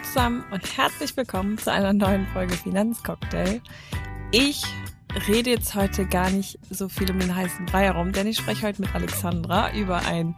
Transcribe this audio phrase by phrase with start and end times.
[0.00, 3.60] Hallo zusammen und herzlich willkommen zu einer neuen Folge Finanzcocktail.
[4.30, 4.62] Ich
[5.28, 8.66] rede jetzt heute gar nicht so viel um den heißen Brei herum, denn ich spreche
[8.66, 10.36] heute mit Alexandra über ein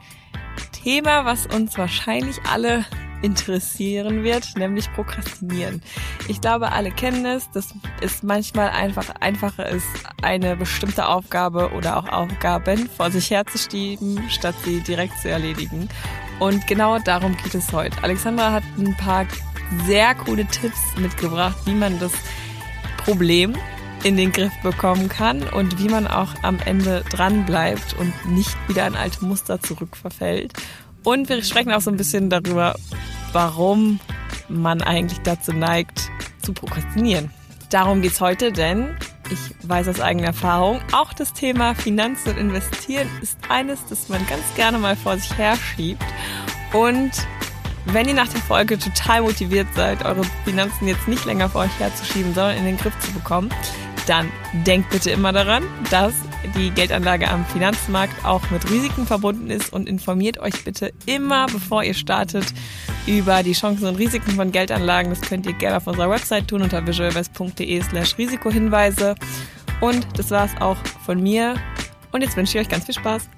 [0.73, 2.85] Thema, was uns wahrscheinlich alle
[3.23, 5.81] interessieren wird, nämlich Prokrastinieren.
[6.27, 9.87] Ich glaube, alle kennen es, dass es manchmal einfach einfacher ist,
[10.23, 15.89] eine bestimmte Aufgabe oder auch Aufgaben vor sich herzuschieben, statt sie direkt zu erledigen.
[16.41, 18.03] Und genau darum geht es heute.
[18.03, 19.27] Alexandra hat ein paar
[19.87, 22.13] sehr coole Tipps mitgebracht, wie man das
[22.99, 23.57] Problem
[24.05, 28.57] in den Griff bekommen kann und wie man auch am Ende dran bleibt und nicht
[28.69, 30.53] wieder in alte Muster zurückverfällt.
[31.05, 32.75] Und wir sprechen auch so ein bisschen darüber,
[33.33, 34.01] warum
[34.49, 36.11] man eigentlich dazu neigt,
[36.43, 37.31] zu prokrastinieren.
[37.71, 38.97] Darum geht's heute, denn
[39.31, 44.25] ich weiß aus eigener Erfahrung, auch das Thema Finanzen und Investieren ist eines, das man
[44.27, 46.05] ganz gerne mal vor sich herschiebt.
[46.73, 47.13] Und
[47.87, 51.79] wenn ihr nach der Folge total motiviert seid, eure Finanzen jetzt nicht länger vor euch
[51.79, 53.51] herzuschieben, sondern in den Griff zu bekommen,
[54.07, 54.31] dann
[54.67, 56.15] denkt bitte immer daran, dass
[56.57, 61.85] die Geldanlage am Finanzmarkt auch mit Risiken verbunden ist und informiert euch bitte immer, bevor
[61.85, 62.47] ihr startet,
[63.07, 65.11] über die Chancen und Risiken von Geldanlagen.
[65.11, 69.15] Das könnt ihr gerne auf unserer Website tun unter visualvest.de slash Risikohinweise.
[69.81, 71.55] Und das war's auch von mir.
[72.13, 73.29] Und jetzt wünsche ich euch ganz viel Spaß.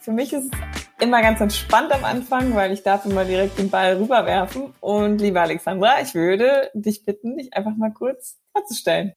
[0.00, 3.70] Für mich ist es immer ganz entspannt am Anfang, weil ich darf immer direkt den
[3.70, 4.72] Ball rüberwerfen.
[4.80, 9.12] Und liebe Alexandra, ich würde dich bitten, dich einfach mal kurz vorzustellen.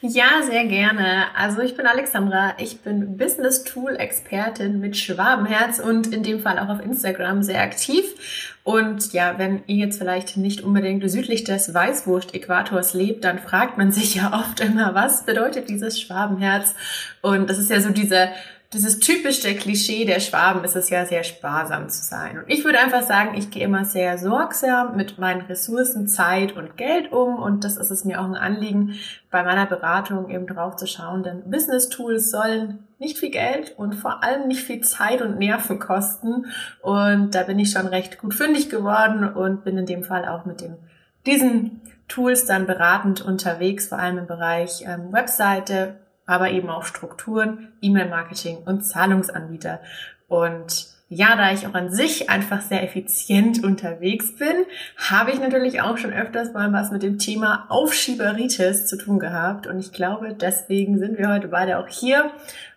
[0.00, 1.26] Ja, sehr gerne.
[1.36, 6.58] Also ich bin Alexandra, ich bin Business Tool Expertin mit Schwabenherz und in dem Fall
[6.58, 8.56] auch auf Instagram sehr aktiv.
[8.64, 13.92] Und ja, wenn ihr jetzt vielleicht nicht unbedingt südlich des Weißwurst-Äquators lebt, dann fragt man
[13.92, 16.74] sich ja oft immer, was bedeutet dieses Schwabenherz?
[17.20, 18.28] Und das ist ja so diese
[18.74, 22.38] dieses typische Klischee der Schwaben ist es ja sehr sparsam zu sein.
[22.38, 26.76] Und ich würde einfach sagen, ich gehe immer sehr sorgsam mit meinen Ressourcen, Zeit und
[26.76, 27.36] Geld um.
[27.36, 28.94] Und das ist es mir auch ein Anliegen,
[29.30, 31.22] bei meiner Beratung eben drauf zu schauen.
[31.22, 35.78] Denn Business Tools sollen nicht viel Geld und vor allem nicht viel Zeit und Nerven
[35.78, 36.44] kosten.
[36.82, 40.44] Und da bin ich schon recht gut fündig geworden und bin in dem Fall auch
[40.44, 40.76] mit dem,
[41.24, 45.96] diesen Tools dann beratend unterwegs, vor allem im Bereich ähm, Webseite,
[46.28, 49.80] aber eben auch Strukturen, E-Mail-Marketing und Zahlungsanbieter.
[50.28, 54.66] Und ja, da ich auch an sich einfach sehr effizient unterwegs bin,
[54.98, 59.66] habe ich natürlich auch schon öfters mal was mit dem Thema Aufschieberitis zu tun gehabt.
[59.66, 62.30] Und ich glaube, deswegen sind wir heute beide auch hier,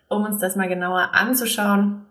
[0.08, 2.06] um uns das mal genauer anzuschauen,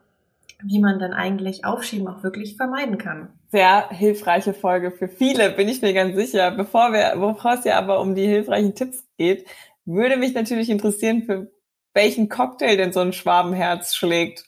[0.61, 3.29] wie man dann eigentlich Aufschieben auch wirklich vermeiden kann.
[3.51, 6.51] Sehr hilfreiche Folge für viele, bin ich mir ganz sicher.
[6.51, 9.47] Bevor wir, bevor es ja aber um die hilfreichen Tipps geht,
[9.85, 11.51] würde mich natürlich interessieren, für
[11.93, 14.45] welchen Cocktail denn so ein Schwabenherz schlägt.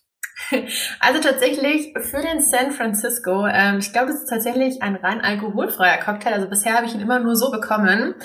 [0.99, 5.97] Also tatsächlich für den San Francisco, ähm, ich glaube, das ist tatsächlich ein rein alkoholfreier
[5.99, 6.33] Cocktail.
[6.33, 8.15] Also bisher habe ich ihn immer nur so bekommen.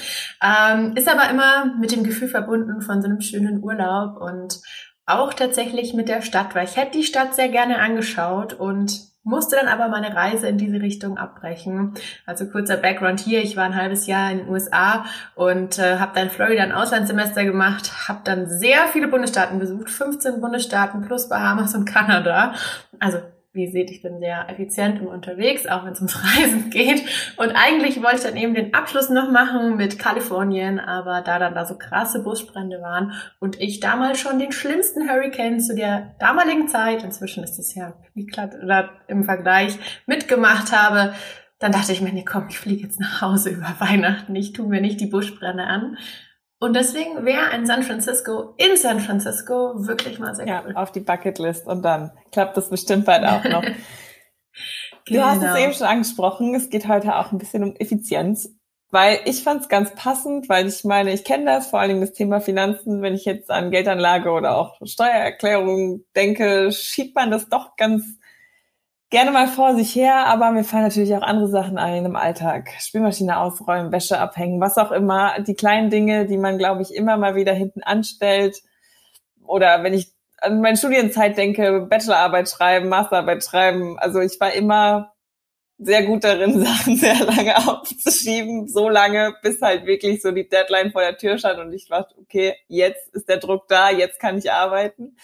[0.43, 4.61] Ähm, ist aber immer mit dem Gefühl verbunden von so einem schönen Urlaub und
[5.07, 9.57] auch tatsächlich mit der Stadt, weil ich hätte die Stadt sehr gerne angeschaut und musste
[9.57, 11.93] dann aber meine Reise in diese Richtung abbrechen.
[12.25, 16.13] Also kurzer Background hier, ich war ein halbes Jahr in den USA und äh, habe
[16.15, 21.75] dann Florida ein Auslandssemester gemacht, habe dann sehr viele Bundesstaaten besucht, 15 Bundesstaaten plus Bahamas
[21.75, 22.55] und Kanada.
[22.99, 23.19] Also
[23.53, 27.03] wie ihr seht, ich bin sehr effizient und unterwegs, auch wenn es ums Reisen geht.
[27.37, 31.55] Und eigentlich wollte ich dann eben den Abschluss noch machen mit Kalifornien, aber da dann
[31.55, 36.69] da so krasse Busbrände waren und ich damals schon den schlimmsten Hurricane zu der damaligen
[36.69, 41.15] Zeit, inzwischen ist es ja wie glatt oder im Vergleich, mitgemacht habe,
[41.59, 44.35] dann dachte ich mir, nee, komm, ich fliege jetzt nach Hause über Weihnachten.
[44.37, 45.97] Ich tue mir nicht die Buschbrände an.
[46.61, 50.75] Und deswegen wäre ein San Francisco in San Francisco wirklich mal sehr ja, cool.
[50.75, 53.63] auf die Bucketlist und dann klappt das bestimmt bald auch noch.
[53.63, 53.77] genau.
[55.07, 55.57] Du hast es genau.
[55.57, 58.55] eben schon angesprochen, es geht heute auch ein bisschen um Effizienz,
[58.91, 62.01] weil ich fand es ganz passend, weil ich meine, ich kenne das, vor allen Dingen
[62.03, 67.49] das Thema Finanzen, wenn ich jetzt an Geldanlage oder auch Steuererklärung denke, schiebt man das
[67.49, 68.18] doch ganz
[69.11, 72.71] gerne mal vor sich her, aber mir fallen natürlich auch andere Sachen ein im Alltag.
[72.79, 75.41] Spülmaschine ausräumen, Wäsche abhängen, was auch immer.
[75.41, 78.63] Die kleinen Dinge, die man, glaube ich, immer mal wieder hinten anstellt.
[79.45, 83.99] Oder wenn ich an meine Studienzeit denke, Bachelorarbeit schreiben, Masterarbeit schreiben.
[83.99, 85.15] Also ich war immer
[85.79, 90.91] sehr gut darin, Sachen sehr lange aufzuschieben, so lange, bis halt wirklich so die Deadline
[90.93, 94.39] vor der Tür stand und ich dachte, okay, jetzt ist der Druck da, jetzt kann
[94.39, 95.17] ich arbeiten.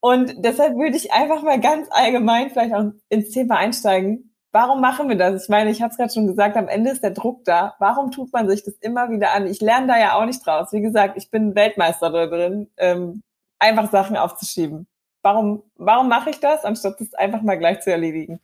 [0.00, 4.34] Und deshalb würde ich einfach mal ganz allgemein vielleicht auch ins Thema einsteigen.
[4.52, 5.44] Warum machen wir das?
[5.44, 7.74] Ich meine, ich habe es gerade schon gesagt, am Ende ist der Druck da.
[7.78, 9.46] Warum tut man sich das immer wieder an?
[9.46, 10.72] Ich lerne da ja auch nicht draus.
[10.72, 13.22] Wie gesagt, ich bin Weltmeister drin, ähm,
[13.58, 14.88] einfach Sachen aufzuschieben.
[15.22, 18.40] Warum, warum mache ich das, anstatt das einfach mal gleich zu erledigen?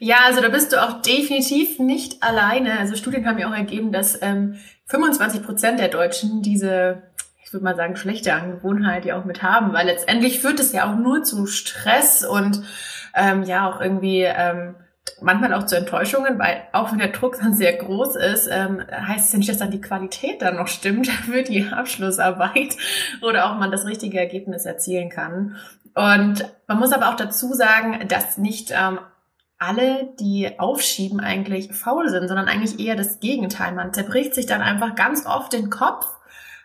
[0.00, 2.78] Ja, also da bist du auch definitiv nicht alleine.
[2.78, 7.02] Also Studien haben ja auch ergeben, dass ähm, 25 Prozent der Deutschen diese,
[7.48, 10.84] ich würde mal sagen, schlechte Angewohnheit ja auch mit haben, weil letztendlich führt es ja
[10.84, 12.62] auch nur zu Stress und
[13.14, 14.74] ähm, ja auch irgendwie ähm,
[15.22, 19.28] manchmal auch zu Enttäuschungen, weil auch wenn der Druck dann sehr groß ist, ähm, heißt
[19.28, 22.76] es ja nicht, dass dann die Qualität dann noch stimmt für die Abschlussarbeit
[23.22, 25.56] oder auch man das richtige Ergebnis erzielen kann.
[25.94, 28.98] Und man muss aber auch dazu sagen, dass nicht ähm,
[29.58, 33.72] alle, die aufschieben, eigentlich faul sind, sondern eigentlich eher das Gegenteil.
[33.72, 36.17] Man zerbricht sich dann einfach ganz oft den Kopf,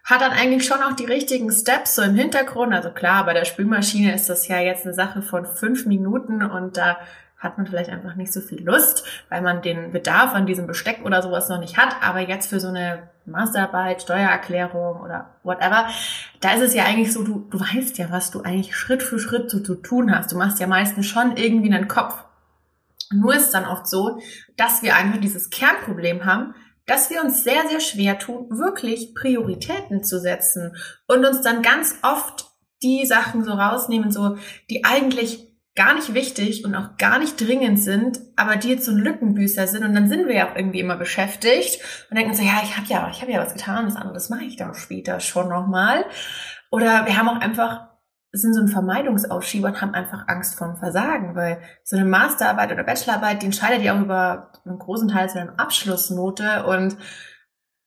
[0.04, 2.74] hat dann eigentlich schon auch die richtigen Steps so im Hintergrund.
[2.74, 6.78] Also klar, bei der Spülmaschine ist das ja jetzt eine Sache von fünf Minuten und
[6.78, 6.98] da
[7.44, 11.02] hat man vielleicht einfach nicht so viel Lust, weil man den Bedarf an diesem Besteck
[11.04, 11.96] oder sowas noch nicht hat.
[12.02, 15.88] Aber jetzt für so eine Masterarbeit, Steuererklärung oder whatever,
[16.40, 19.20] da ist es ja eigentlich so, du, du weißt ja, was du eigentlich Schritt für
[19.20, 20.32] Schritt so zu tun hast.
[20.32, 22.24] Du machst ja meistens schon irgendwie einen Kopf.
[23.12, 24.22] Nur ist dann oft so,
[24.56, 30.04] dass wir einfach dieses Kernproblem haben, dass wir uns sehr, sehr schwer tun, wirklich Prioritäten
[30.04, 30.76] zu setzen
[31.08, 32.52] und uns dann ganz oft
[32.82, 34.38] die Sachen so rausnehmen, so,
[34.70, 38.92] die eigentlich gar nicht wichtig und auch gar nicht dringend sind, aber die jetzt so
[38.92, 42.44] ein Lückenbüßer sind und dann sind wir ja auch irgendwie immer beschäftigt und denken so,
[42.44, 44.76] ja, ich habe ja, ich habe ja was getan, das andere, das mache ich dann
[44.76, 46.06] später schon nochmal.
[46.70, 47.88] Oder wir haben auch einfach
[48.42, 52.84] sind so ein Vermeidungsausschieber und haben einfach Angst vorm Versagen, weil so eine Masterarbeit oder
[52.84, 56.98] Bachelorarbeit, die entscheidet ja auch über einen großen Teil seiner Abschlussnote und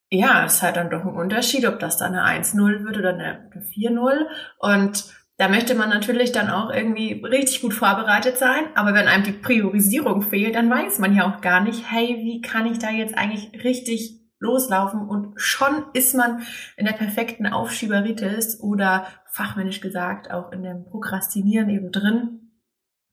[0.08, 3.10] ja, es ist halt dann doch ein Unterschied, ob das dann eine 1-0 wird oder
[3.10, 4.26] eine 4-0
[4.60, 9.24] und da möchte man natürlich dann auch irgendwie richtig gut vorbereitet sein, aber wenn einem
[9.24, 12.90] die Priorisierung fehlt, dann weiß man ja auch gar nicht, hey, wie kann ich da
[12.90, 16.42] jetzt eigentlich richtig loslaufen und schon ist man
[16.76, 22.40] in der perfekten Aufschieberitis oder fachmännisch gesagt auch in dem Prokrastinieren eben drin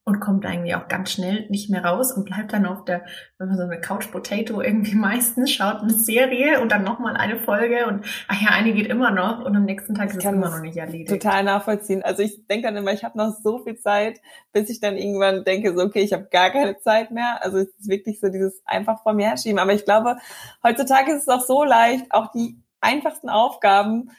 [0.06, 3.04] und kommt eigentlich auch ganz schnell nicht mehr raus und bleibt dann auf der,
[3.38, 7.38] wenn man so eine Couch Potato irgendwie meistens schaut, eine Serie und dann nochmal eine
[7.38, 10.48] Folge und ach ja, eine geht immer noch und am nächsten Tag ist es immer
[10.48, 11.10] noch nicht erledigt.
[11.10, 12.02] Total nachvollziehen.
[12.02, 14.20] Also ich denke dann immer, ich habe noch so viel Zeit,
[14.52, 17.42] bis ich dann irgendwann denke, so okay, ich habe gar keine Zeit mehr.
[17.42, 19.58] Also es ist wirklich so dieses einfach vor mir herschieben.
[19.58, 20.16] Aber ich glaube,
[20.62, 24.10] heutzutage ist es auch so leicht, auch die einfachsten Aufgaben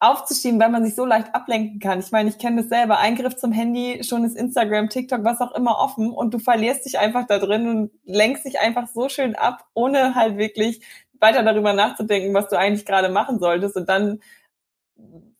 [0.00, 1.98] aufzuschieben, weil man sich so leicht ablenken kann.
[1.98, 2.98] Ich meine, ich kenne das selber.
[2.98, 6.98] Eingriff zum Handy, schon ist Instagram, TikTok, was auch immer offen und du verlierst dich
[6.98, 10.80] einfach da drin und lenkst dich einfach so schön ab, ohne halt wirklich
[11.20, 13.76] weiter darüber nachzudenken, was du eigentlich gerade machen solltest.
[13.76, 14.20] Und dann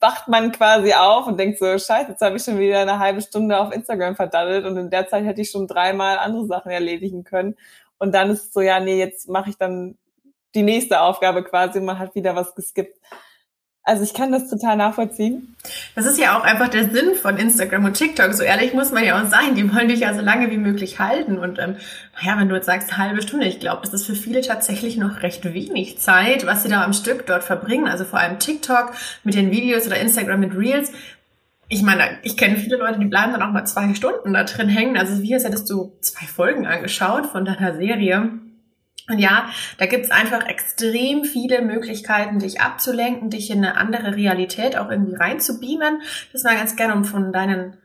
[0.01, 3.21] wacht man quasi auf und denkt so, scheiße, jetzt habe ich schon wieder eine halbe
[3.21, 7.25] Stunde auf Instagram verdattelt und in der Zeit hätte ich schon dreimal andere Sachen erledigen
[7.25, 7.57] können.
[7.99, 9.99] Und dann ist es so, ja, nee, jetzt mache ich dann
[10.55, 12.99] die nächste Aufgabe quasi und man hat wieder was geskippt.
[13.89, 15.57] Also ich kann das total nachvollziehen.
[15.95, 18.35] Das ist ja auch einfach der Sinn von Instagram und TikTok.
[18.35, 19.55] So ehrlich muss man ja auch sein.
[19.55, 21.39] Die wollen dich ja so lange wie möglich halten.
[21.39, 21.77] Und ähm,
[22.21, 25.23] naja, wenn du jetzt sagst halbe Stunde, ich glaube, das ist für viele tatsächlich noch
[25.23, 27.89] recht wenig Zeit, was sie da am Stück dort verbringen.
[27.89, 28.93] Also vor allem TikTok
[29.25, 30.93] mit den Videos oder Instagram mit Reels.
[31.71, 34.69] Ich meine, ich kenne viele Leute, die bleiben dann auch mal zwei Stunden da drin
[34.69, 34.99] hängen.
[34.99, 38.33] Also wie als hättest du zwei Folgen angeschaut von deiner Serie.
[39.09, 39.49] Und ja,
[39.79, 45.15] da gibt's einfach extrem viele Möglichkeiten, dich abzulenken, dich in eine andere Realität auch irgendwie
[45.15, 46.03] reinzubeamen.
[46.33, 47.77] Das war ganz gerne, um von deinen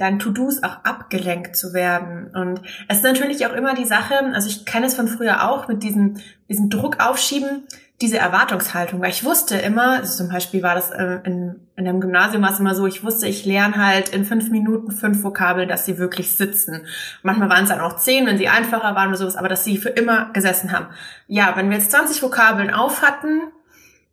[0.00, 2.34] deinen To-Dos auch abgelenkt zu werden.
[2.34, 5.68] Und es ist natürlich auch immer die Sache, also ich kenne es von früher auch
[5.68, 6.16] mit diesem,
[6.48, 7.64] diesem Druck aufschieben,
[8.00, 12.00] diese Erwartungshaltung, weil ich wusste immer, also zum Beispiel war das äh, in, in dem
[12.00, 15.68] Gymnasium war es immer so, ich wusste, ich lerne halt in fünf Minuten fünf Vokabeln,
[15.68, 16.86] dass sie wirklich sitzen.
[17.22, 19.76] Manchmal waren es dann auch zehn, wenn sie einfacher waren oder sowas, aber dass sie
[19.76, 20.86] für immer gesessen haben.
[21.26, 23.42] Ja, wenn wir jetzt 20 Vokabeln auf hatten,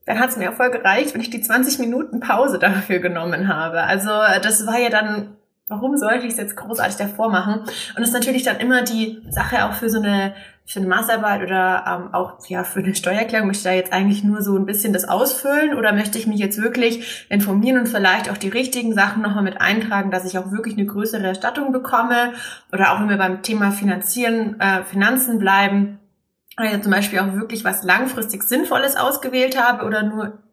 [0.05, 3.47] dann hat es mir auch voll gereicht, wenn ich die 20 Minuten Pause dafür genommen
[3.47, 3.83] habe.
[3.83, 5.37] Also äh, das war ja dann
[5.69, 7.59] warum sollte ich es jetzt großartig davor machen?
[7.59, 10.33] Und das ist natürlich dann immer die Sache auch für so eine,
[10.67, 13.47] für eine Masterarbeit oder ähm, auch ja für eine Steuererklärung.
[13.47, 16.39] Möchte ich da jetzt eigentlich nur so ein bisschen das ausfüllen oder möchte ich mich
[16.39, 20.51] jetzt wirklich informieren und vielleicht auch die richtigen Sachen nochmal mit eintragen, dass ich auch
[20.51, 22.33] wirklich eine größere Erstattung bekomme?
[22.73, 25.99] Oder auch wenn wir beim Thema Finanzieren, äh, Finanzen bleiben,
[26.57, 30.43] also zum Beispiel auch wirklich was langfristig Sinnvolles ausgewählt habe oder nur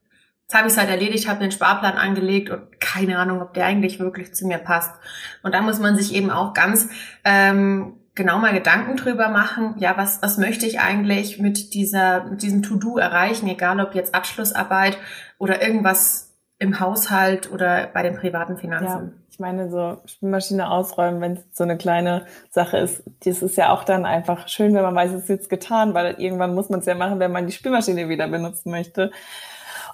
[0.46, 3.64] Jetzt habe ich es halt erledigt, habe den Sparplan angelegt und keine Ahnung, ob der
[3.64, 4.94] eigentlich wirklich zu mir passt.
[5.42, 6.90] Und da muss man sich eben auch ganz
[7.24, 12.42] ähm, genau mal Gedanken drüber machen, ja, was, was möchte ich eigentlich mit dieser, mit
[12.42, 14.98] diesem To-Do erreichen, egal ob jetzt Abschlussarbeit
[15.38, 18.86] oder irgendwas im Haushalt oder bei den privaten Finanzen.
[18.86, 23.56] Ja, ich meine, so Spülmaschine ausräumen, wenn es so eine kleine Sache ist, das ist
[23.56, 26.70] ja auch dann einfach schön, wenn man weiß, es ist jetzt getan, weil irgendwann muss
[26.70, 29.10] man es ja machen, wenn man die Spülmaschine wieder benutzen möchte.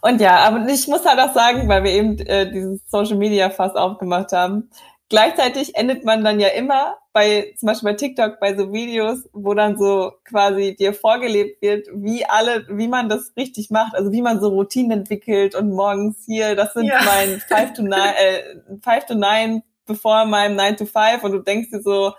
[0.03, 3.51] Und ja, aber ich muss halt auch sagen, weil wir eben äh, dieses Social Media
[3.51, 4.71] fast aufgemacht haben,
[5.11, 9.53] gleichzeitig endet man dann ja immer bei, zum Beispiel bei TikTok, bei so Videos, wo
[9.53, 14.23] dann so quasi dir vorgelebt wird, wie alle, wie man das richtig macht, also wie
[14.23, 17.01] man so Routinen entwickelt und morgens hier, das sind ja.
[17.05, 18.43] mein 5 to 9, äh,
[18.83, 22.15] 5 to 9 bevor meinem 9 to 5 und du denkst dir so,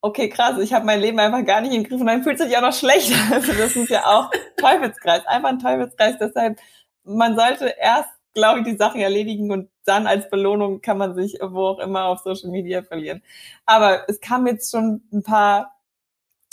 [0.00, 2.56] okay, krass, ich habe mein Leben einfach gar nicht im Griff und dann fühlt sich
[2.56, 3.12] auch noch schlecht.
[3.30, 6.16] Also das ist ja auch Teufelskreis, einfach ein Teufelskreis.
[6.18, 6.58] Deshalb,
[7.04, 11.38] man sollte erst glaube ich, die Sachen erledigen und dann als Belohnung kann man sich
[11.42, 13.22] wo auch immer auf Social Media verlieren.
[13.66, 15.80] Aber es kam jetzt schon ein paar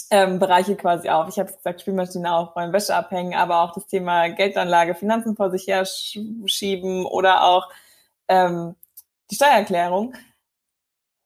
[0.09, 1.27] ähm, Bereiche quasi auf.
[1.29, 5.67] Ich habe gesagt, Spülmaschine aufräumen, Wäsche abhängen, aber auch das Thema Geldanlage, Finanzen vor sich
[5.67, 7.69] her schieben oder auch
[8.27, 8.75] ähm,
[9.29, 10.15] die Steuererklärung.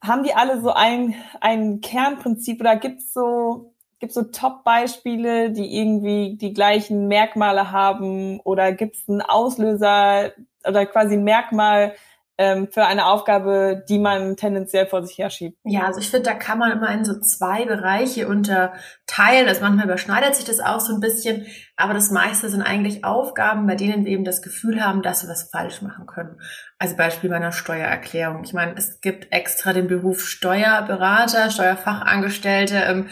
[0.04, 3.71] Haben die alle so ein, ein Kernprinzip oder gibt's so
[4.02, 10.32] gibt so Top-Beispiele, die irgendwie die gleichen Merkmale haben oder gibt es einen Auslöser
[10.68, 11.94] oder quasi ein Merkmal
[12.42, 15.60] ähm, für eine Aufgabe, die man tendenziell vor sich herschiebt?
[15.64, 19.48] Ja, also ich finde, da kann man immer in so zwei Bereiche unterteilen.
[19.48, 21.46] Also manchmal überschneidet sich das auch so ein bisschen,
[21.78, 25.30] aber das meiste sind eigentlich Aufgaben, bei denen wir eben das Gefühl haben, dass wir
[25.30, 26.40] was falsch machen können.
[26.80, 28.44] Also Beispiel bei einer Steuererklärung.
[28.44, 32.78] Ich meine, es gibt extra den Beruf Steuerberater, Steuerfachangestellte.
[32.78, 33.08] Ähm,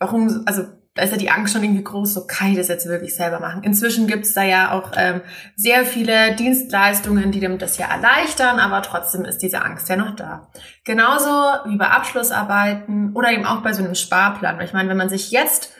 [0.00, 0.64] warum, also
[0.94, 3.38] da ist ja die Angst schon irgendwie groß, so kann ich das jetzt wirklich selber
[3.38, 3.62] machen.
[3.62, 5.20] Inzwischen gibt's da ja auch ähm,
[5.54, 10.16] sehr viele Dienstleistungen, die dem das ja erleichtern, aber trotzdem ist diese Angst ja noch
[10.16, 10.48] da.
[10.84, 11.30] Genauso
[11.66, 14.60] wie bei Abschlussarbeiten oder eben auch bei so einem Sparplan.
[14.62, 15.72] Ich meine, wenn man sich jetzt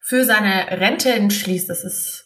[0.00, 2.25] für seine Rente entschließt, das ist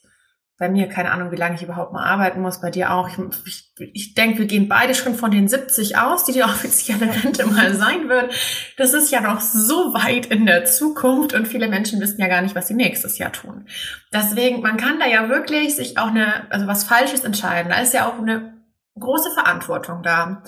[0.60, 3.08] bei mir keine Ahnung, wie lange ich überhaupt mal arbeiten muss, bei dir auch.
[3.08, 7.08] Ich, ich, ich denke, wir gehen beide schon von den 70 aus, die die offizielle
[7.08, 8.34] Rente mal sein wird.
[8.76, 12.42] Das ist ja noch so weit in der Zukunft und viele Menschen wissen ja gar
[12.42, 13.64] nicht, was sie nächstes Jahr tun.
[14.12, 17.70] Deswegen, man kann da ja wirklich sich auch eine, also was Falsches entscheiden.
[17.70, 18.52] Da ist ja auch eine
[18.98, 20.42] große Verantwortung da.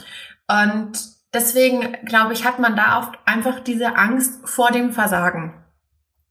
[0.47, 0.93] Und
[1.33, 5.62] deswegen, glaube ich, hat man da oft einfach diese Angst vor dem Versagen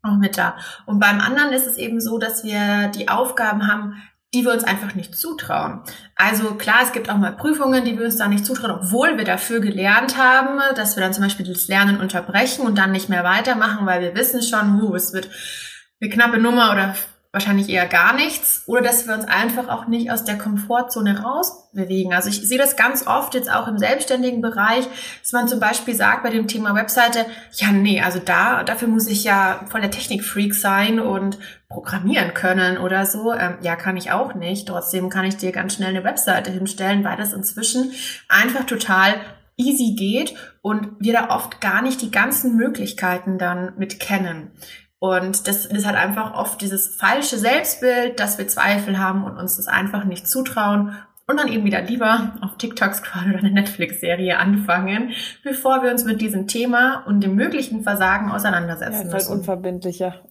[0.03, 0.55] auch mit da.
[0.85, 4.01] Und beim anderen ist es eben so, dass wir die Aufgaben haben,
[4.33, 5.81] die wir uns einfach nicht zutrauen.
[6.15, 9.25] Also klar, es gibt auch mal Prüfungen, die wir uns da nicht zutrauen, obwohl wir
[9.25, 13.25] dafür gelernt haben, dass wir dann zum Beispiel das Lernen unterbrechen und dann nicht mehr
[13.25, 15.29] weitermachen, weil wir wissen schon, uh, es wird
[15.99, 16.95] eine knappe Nummer oder
[17.31, 22.13] wahrscheinlich eher gar nichts oder dass wir uns einfach auch nicht aus der Komfortzone rausbewegen.
[22.13, 24.85] Also ich sehe das ganz oft jetzt auch im selbstständigen Bereich,
[25.21, 29.07] dass man zum Beispiel sagt bei dem Thema Webseite, ja nee, also da, dafür muss
[29.07, 31.37] ich ja voll der Technikfreak sein und
[31.69, 33.31] programmieren können oder so.
[33.31, 34.67] Ähm, ja, kann ich auch nicht.
[34.67, 37.93] Trotzdem kann ich dir ganz schnell eine Webseite hinstellen, weil das inzwischen
[38.27, 39.15] einfach total
[39.55, 44.51] easy geht und wir da oft gar nicht die ganzen Möglichkeiten dann mit kennen.
[45.03, 49.57] Und das ist halt einfach oft dieses falsche Selbstbild, dass wir Zweifel haben und uns
[49.57, 54.37] das einfach nicht zutrauen und dann eben wieder lieber auf TikTok scrollen oder eine Netflix-Serie
[54.37, 59.39] anfangen, bevor wir uns mit diesem Thema und dem möglichen Versagen auseinandersetzen ja, ist halt
[59.39, 60.21] unverbindlicher.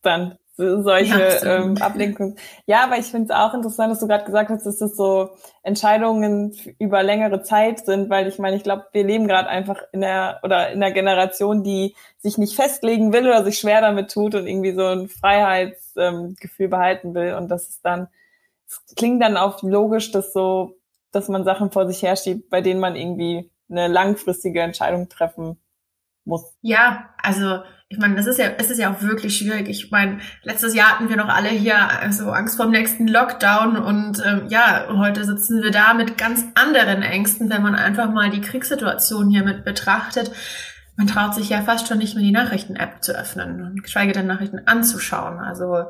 [0.00, 2.36] Dann solche ja, ähm, Ablenkungen.
[2.66, 5.30] Ja, aber ich finde es auch interessant, dass du gerade gesagt hast, dass das so
[5.62, 10.00] Entscheidungen über längere Zeit sind, weil ich meine, ich glaube, wir leben gerade einfach in
[10.00, 14.34] der oder in der Generation, die sich nicht festlegen will oder sich schwer damit tut
[14.34, 17.34] und irgendwie so ein Freiheitsgefühl ähm, behalten will.
[17.34, 18.08] Und das ist dann,
[18.66, 20.76] es klingt dann auch logisch, dass so,
[21.12, 25.56] dass man Sachen vor sich herschiebt, bei denen man irgendwie eine langfristige Entscheidung treffen
[26.24, 26.52] muss.
[26.62, 29.68] Ja, also ich meine, das ist ja, es ist ja auch wirklich schwierig.
[29.70, 33.78] Ich meine, letztes Jahr hatten wir noch alle hier also Angst vor dem nächsten Lockdown
[33.78, 38.28] und ähm, ja, heute sitzen wir da mit ganz anderen Ängsten, wenn man einfach mal
[38.28, 40.30] die Kriegssituation hier mit betrachtet.
[40.96, 44.26] Man traut sich ja fast schon nicht mehr die Nachrichten-App zu öffnen und geschweige denn
[44.26, 45.38] Nachrichten anzuschauen.
[45.38, 45.86] Also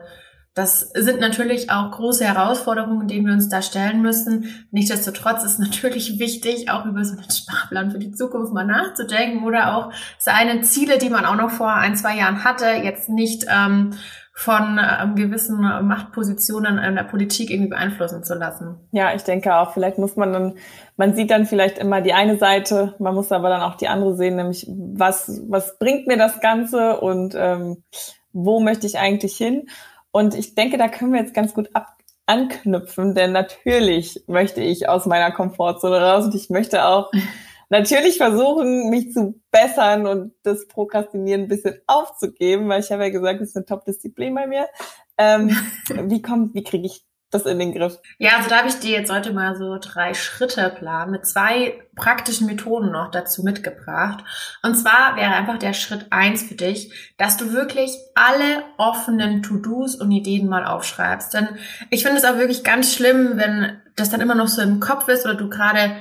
[0.59, 4.67] das sind natürlich auch große Herausforderungen, denen wir uns da stellen müssen.
[4.73, 9.77] Nichtsdestotrotz ist natürlich wichtig, auch über so einen Sparplan für die Zukunft mal nachzudenken oder
[9.77, 13.95] auch seine Ziele, die man auch noch vor ein, zwei Jahren hatte, jetzt nicht ähm,
[14.35, 18.77] von ähm, gewissen Machtpositionen in der Politik irgendwie beeinflussen zu lassen.
[18.91, 20.55] Ja, ich denke auch, vielleicht muss man dann,
[20.97, 24.17] man sieht dann vielleicht immer die eine Seite, man muss aber dann auch die andere
[24.17, 27.85] sehen, nämlich was, was bringt mir das Ganze und ähm,
[28.33, 29.69] wo möchte ich eigentlich hin?
[30.11, 31.99] Und ich denke, da können wir jetzt ganz gut ab
[32.29, 37.11] anknüpfen, denn natürlich möchte ich aus meiner Komfortzone raus und ich möchte auch
[37.71, 43.11] natürlich versuchen, mich zu bessern und das Prokrastinieren ein bisschen aufzugeben, weil ich habe ja
[43.11, 44.69] gesagt, das ist eine Top-Disziplin bei mir.
[45.17, 45.57] Ähm,
[46.05, 47.99] wie kommt, wie kriege ich das in den Griff?
[48.19, 51.79] Ja, also da habe ich dir jetzt heute mal so drei Schritte Plan mit zwei
[51.95, 54.25] praktischen Methoden noch dazu mitgebracht.
[54.63, 59.97] Und zwar wäre einfach der Schritt eins für dich, dass du wirklich alle offenen To-Dos
[59.97, 61.35] und Ideen mal aufschreibst.
[61.35, 61.49] Denn
[61.91, 65.09] ich finde es auch wirklich ganz schlimm, wenn das dann immer noch so im Kopf
[65.09, 65.97] ist oder du gerade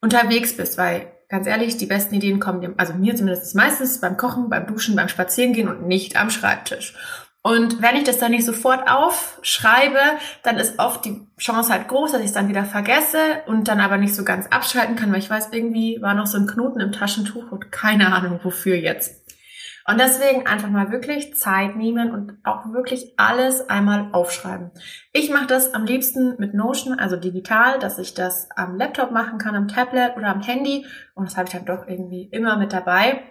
[0.00, 4.50] unterwegs bist, weil ganz ehrlich, die besten Ideen kommen, also mir zumindest meistens beim Kochen,
[4.50, 6.94] beim Duschen, beim Spazierengehen und nicht am Schreibtisch.
[7.42, 9.98] Und wenn ich das dann nicht sofort aufschreibe,
[10.44, 13.80] dann ist oft die Chance halt groß, dass ich es dann wieder vergesse und dann
[13.80, 16.78] aber nicht so ganz abschalten kann, weil ich weiß, irgendwie war noch so ein Knoten
[16.78, 19.22] im Taschentuch und keine Ahnung wofür jetzt.
[19.88, 24.70] Und deswegen einfach mal wirklich Zeit nehmen und auch wirklich alles einmal aufschreiben.
[25.12, 29.38] Ich mache das am liebsten mit Notion, also digital, dass ich das am Laptop machen
[29.38, 30.86] kann, am Tablet oder am Handy.
[31.14, 33.24] Und das habe ich dann doch irgendwie immer mit dabei.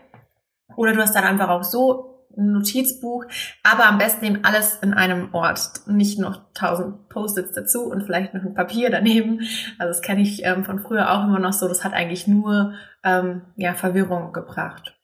[0.76, 3.26] Oder du hast dann einfach auch so ein Notizbuch,
[3.64, 8.34] aber am besten eben alles in einem Ort, nicht noch tausend Post-its dazu und vielleicht
[8.34, 9.42] noch ein Papier daneben.
[9.80, 11.68] Also das kenne ich ähm, von früher auch immer noch so.
[11.68, 12.74] Das hat eigentlich nur
[13.04, 14.96] ähm, ja Verwirrung gebracht.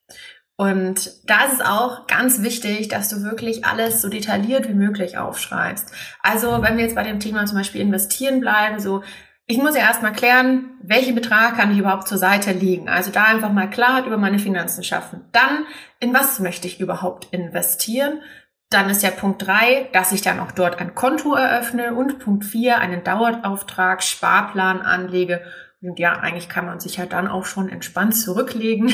[0.60, 5.20] Und da ist es auch ganz wichtig, dass du wirklich alles so detailliert wie möglich
[5.20, 5.94] aufschreibst.
[6.24, 9.04] Also wenn wir jetzt bei dem Thema zum Beispiel investieren bleiben, so
[9.48, 12.90] ich muss ja erstmal klären, welchen Betrag kann ich überhaupt zur Seite legen.
[12.90, 15.22] Also da einfach mal Klarheit über meine Finanzen schaffen.
[15.32, 15.66] Dann,
[16.02, 18.22] in was möchte ich überhaupt investieren?
[18.70, 22.44] Dann ist ja Punkt drei, dass ich dann auch dort ein Konto eröffne und Punkt
[22.44, 25.42] vier einen Dauerauftrag, Sparplan anlege.
[25.82, 28.92] Und ja, eigentlich kann man sich ja dann auch schon entspannt zurücklegen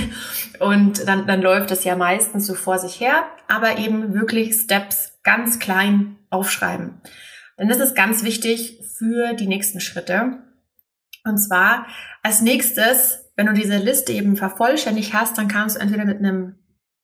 [0.59, 5.17] und dann, dann läuft es ja meistens so vor sich her, aber eben wirklich Steps
[5.23, 7.01] ganz klein aufschreiben.
[7.57, 10.39] Denn das ist ganz wichtig für die nächsten Schritte.
[11.25, 11.87] Und zwar
[12.21, 16.55] als nächstes, wenn du diese Liste eben vervollständigt hast, dann kannst du entweder mit einem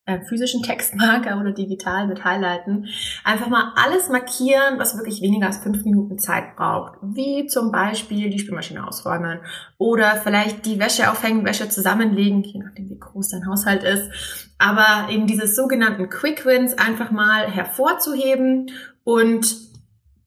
[0.09, 2.87] äh, physischen Textmarker oder digital mit Highlighten
[3.23, 6.93] einfach mal alles markieren, was wirklich weniger als fünf Minuten Zeit braucht.
[7.01, 9.39] Wie zum Beispiel die Spülmaschine ausräumen
[9.77, 14.09] oder vielleicht die Wäsche aufhängen, Wäsche zusammenlegen, je nachdem wie groß dein Haushalt ist.
[14.57, 18.71] Aber eben diese sogenannten Quick Wins einfach mal hervorzuheben
[19.03, 19.68] und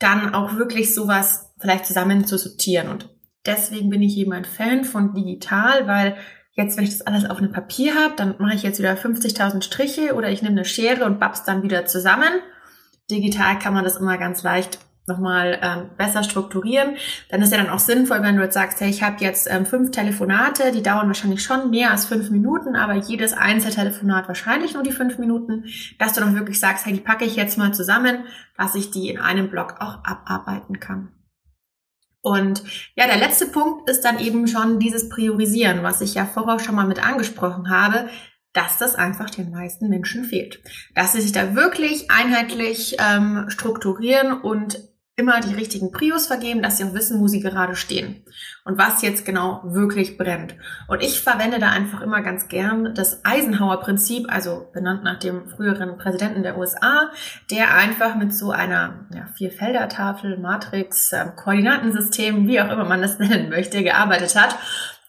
[0.03, 2.89] dann auch wirklich sowas vielleicht zusammen zu sortieren.
[2.89, 3.09] Und
[3.47, 6.17] deswegen bin ich eben ein Fan von digital, weil
[6.53, 9.63] jetzt, wenn ich das alles auf einem Papier habe, dann mache ich jetzt wieder 50.000
[9.63, 12.33] Striche oder ich nehme eine Schere und bab's dann wieder zusammen.
[13.11, 16.97] Digital kann man das immer ganz leicht nochmal ähm, besser strukturieren,
[17.29, 19.67] dann ist ja dann auch sinnvoll, wenn du jetzt sagst, hey, ich habe jetzt ähm,
[19.67, 24.85] fünf Telefonate, die dauern wahrscheinlich schon mehr als fünf Minuten, aber jedes Einzeltelefonat wahrscheinlich nur
[24.85, 25.65] die fünf Minuten,
[25.99, 28.25] dass du dann wirklich sagst, hey, die packe ich jetzt mal zusammen,
[28.57, 31.09] dass ich die in einem Block auch abarbeiten kann.
[32.21, 32.63] Und
[32.95, 36.77] ja, der letzte Punkt ist dann eben schon dieses Priorisieren, was ich ja vorher schon
[36.77, 38.09] mal mit angesprochen habe
[38.53, 40.63] dass das einfach den meisten Menschen fehlt.
[40.95, 44.79] Dass sie sich da wirklich einheitlich ähm, strukturieren und
[45.17, 48.25] immer die richtigen Prios vergeben, dass sie auch wissen, wo sie gerade stehen
[48.65, 50.55] und was jetzt genau wirklich brennt.
[50.89, 55.99] Und ich verwende da einfach immer ganz gern das Eisenhower-Prinzip, also benannt nach dem früheren
[55.99, 57.11] Präsidenten der USA,
[57.51, 63.19] der einfach mit so einer ja, Vierfelder-Tafel, Matrix, ähm, Koordinatensystem, wie auch immer man das
[63.19, 64.57] nennen möchte, gearbeitet hat.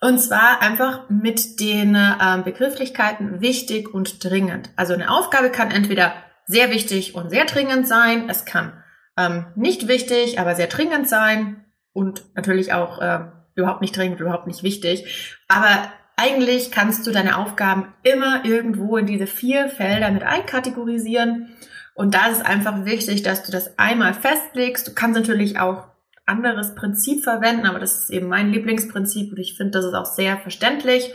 [0.02, 4.70] Und zwar einfach mit den ähm, Begrifflichkeiten wichtig und dringend.
[4.76, 6.14] Also eine Aufgabe kann entweder
[6.46, 8.30] sehr wichtig und sehr dringend sein.
[8.30, 8.74] Es kann
[9.18, 14.48] ähm, nicht wichtig, aber sehr dringend sein und natürlich auch ähm, überhaupt nicht dringend, überhaupt
[14.48, 15.38] nicht wichtig.
[15.48, 21.56] Aber eigentlich kannst du deine Aufgaben immer irgendwo in diese vier Felder mit einkategorisieren.
[21.96, 24.88] Und da ist es einfach wichtig, dass du das einmal festlegst.
[24.88, 25.86] Du kannst natürlich auch
[26.26, 30.06] anderes Prinzip verwenden, aber das ist eben mein Lieblingsprinzip und ich finde, das ist auch
[30.06, 31.12] sehr verständlich.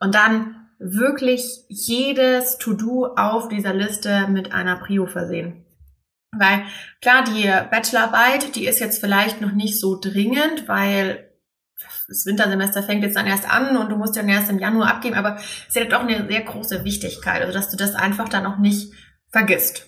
[0.00, 5.64] Und dann wirklich jedes To-Do auf dieser Liste mit einer Prio versehen.
[6.32, 6.62] Weil
[7.00, 11.30] klar, die Bachelorarbeit, die ist jetzt vielleicht noch nicht so dringend, weil
[12.08, 15.16] das Wintersemester fängt jetzt dann erst an und du musst dann erst im Januar abgeben,
[15.16, 15.38] aber
[15.68, 18.92] es hat doch eine sehr große Wichtigkeit, also dass du das einfach dann auch nicht
[19.28, 19.86] vergisst.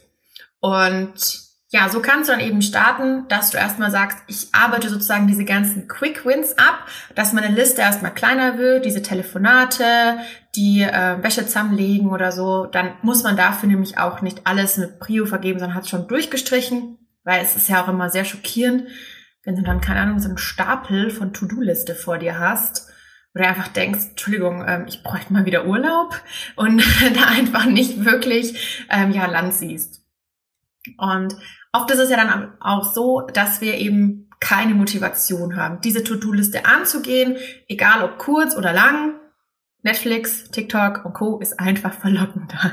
[0.61, 1.13] Und
[1.73, 5.47] ja, so kannst du dann eben starten, dass du erstmal sagst, ich arbeite sozusagen diese
[5.47, 10.19] ganzen Quick Wins ab, dass meine Liste erstmal kleiner wird, diese Telefonate,
[10.55, 15.01] die äh, Wäsche zusammenlegen oder so, dann muss man dafür nämlich auch nicht alles mit
[15.01, 18.89] Prio vergeben, sondern hat es schon durchgestrichen, weil es ist ja auch immer sehr schockierend,
[19.43, 22.91] wenn du dann, keine Ahnung, so einen Stapel von To-Do-Liste vor dir hast,
[23.35, 26.21] oder einfach denkst, Entschuldigung, ähm, ich bräuchte mal wieder Urlaub
[26.55, 26.83] und
[27.15, 30.02] da einfach nicht wirklich ähm, ja Land siehst.
[30.99, 31.37] Und
[31.73, 36.67] Oft ist es ja dann auch so, dass wir eben keine Motivation haben, diese To-Do-Liste
[36.67, 39.19] anzugehen, egal ob kurz oder lang.
[39.85, 41.41] Netflix, TikTok und Co.
[41.41, 42.73] ist einfach verlockender.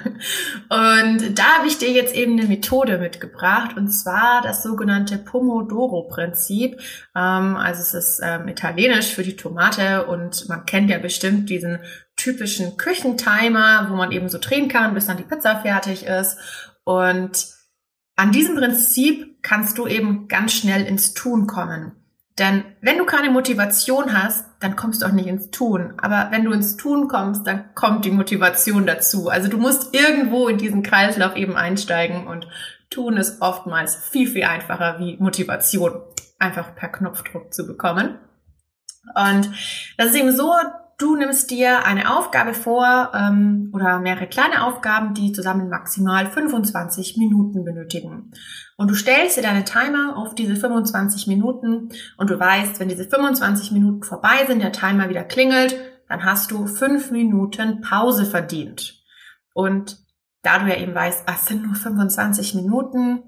[0.70, 6.80] Und da habe ich dir jetzt eben eine Methode mitgebracht, und zwar das sogenannte Pomodoro-Prinzip.
[7.16, 11.80] Ähm, also es ist ähm, italienisch für die Tomate und man kennt ja bestimmt diesen
[12.16, 16.38] typischen Küchentimer, wo man eben so drehen kann, bis dann die Pizza fertig ist.
[16.84, 17.59] Und
[18.20, 21.94] an diesem Prinzip kannst du eben ganz schnell ins Tun kommen.
[22.38, 25.94] Denn wenn du keine Motivation hast, dann kommst du auch nicht ins Tun.
[25.98, 29.30] Aber wenn du ins Tun kommst, dann kommt die Motivation dazu.
[29.30, 32.46] Also du musst irgendwo in diesen Kreislauf eben einsteigen und
[32.90, 36.02] Tun ist oftmals viel, viel einfacher wie Motivation
[36.40, 38.20] einfach per Knopfdruck zu bekommen.
[39.16, 39.50] Und
[39.98, 40.52] das ist eben so,
[41.00, 47.18] du nimmst dir eine Aufgabe vor ähm, oder mehrere kleine Aufgaben, die zusammen maximal 25
[47.18, 48.32] Minuten benötigen.
[48.78, 53.06] Und du stellst dir deine Timer auf diese 25 Minuten und du weißt, wenn diese
[53.06, 55.76] 25 Minuten vorbei sind, der Timer wieder klingelt,
[56.08, 59.02] dann hast du fünf Minuten Pause verdient.
[59.54, 59.98] Und
[60.42, 63.24] da du ja eben weißt, es sind nur 25 Minuten,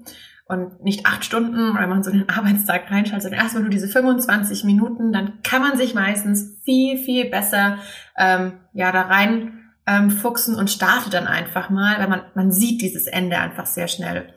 [0.52, 4.64] und nicht acht Stunden, weil man so einen Arbeitstag reinschaltet, sondern erstmal nur diese 25
[4.64, 7.78] Minuten, dann kann man sich meistens viel, viel besser
[8.16, 12.82] ähm, ja da rein ähm, fuchsen und startet dann einfach mal, weil man, man sieht
[12.82, 14.32] dieses Ende einfach sehr schnell.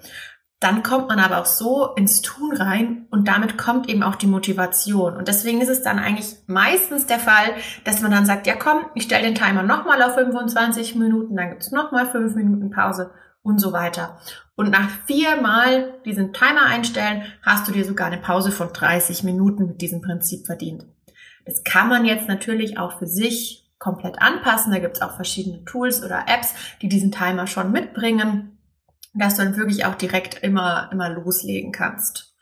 [0.62, 4.26] Dann kommt man aber auch so ins Tun rein und damit kommt eben auch die
[4.26, 5.18] Motivation.
[5.18, 7.52] Und deswegen ist es dann eigentlich meistens der Fall,
[7.84, 11.50] dass man dann sagt, ja komm, ich stelle den Timer nochmal auf 25 Minuten, dann
[11.50, 13.12] gibt's nochmal fünf Minuten Pause
[13.46, 14.20] und so weiter.
[14.56, 19.68] Und nach viermal diesen Timer einstellen, hast du dir sogar eine Pause von 30 Minuten
[19.68, 20.86] mit diesem Prinzip verdient.
[21.46, 24.72] Das kann man jetzt natürlich auch für sich komplett anpassen.
[24.72, 28.58] Da gibt es auch verschiedene Tools oder Apps, die diesen Timer schon mitbringen,
[29.14, 32.36] dass du dann wirklich auch direkt immer, immer loslegen kannst.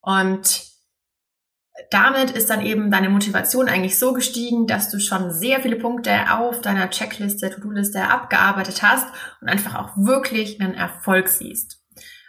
[0.00, 0.71] Und
[1.90, 6.12] damit ist dann eben deine Motivation eigentlich so gestiegen, dass du schon sehr viele Punkte
[6.32, 9.06] auf deiner Checkliste, To-Do-Liste abgearbeitet hast
[9.40, 11.80] und einfach auch wirklich einen Erfolg siehst.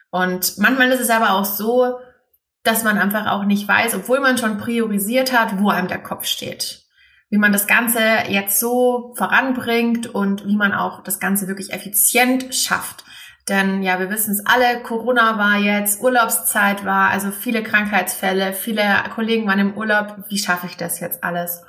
[0.10, 2.00] Und manchmal ist es aber auch so,
[2.64, 6.26] dass man einfach auch nicht weiß, obwohl man schon priorisiert hat, wo einem der Kopf
[6.26, 6.84] steht.
[7.30, 12.54] Wie man das Ganze jetzt so voranbringt und wie man auch das Ganze wirklich effizient
[12.54, 13.04] schafft.
[13.50, 19.04] Denn ja, wir wissen es alle, Corona war jetzt, Urlaubszeit war, also viele Krankheitsfälle, viele
[19.14, 20.24] Kollegen waren im Urlaub.
[20.30, 21.62] Wie schaffe ich das jetzt alles?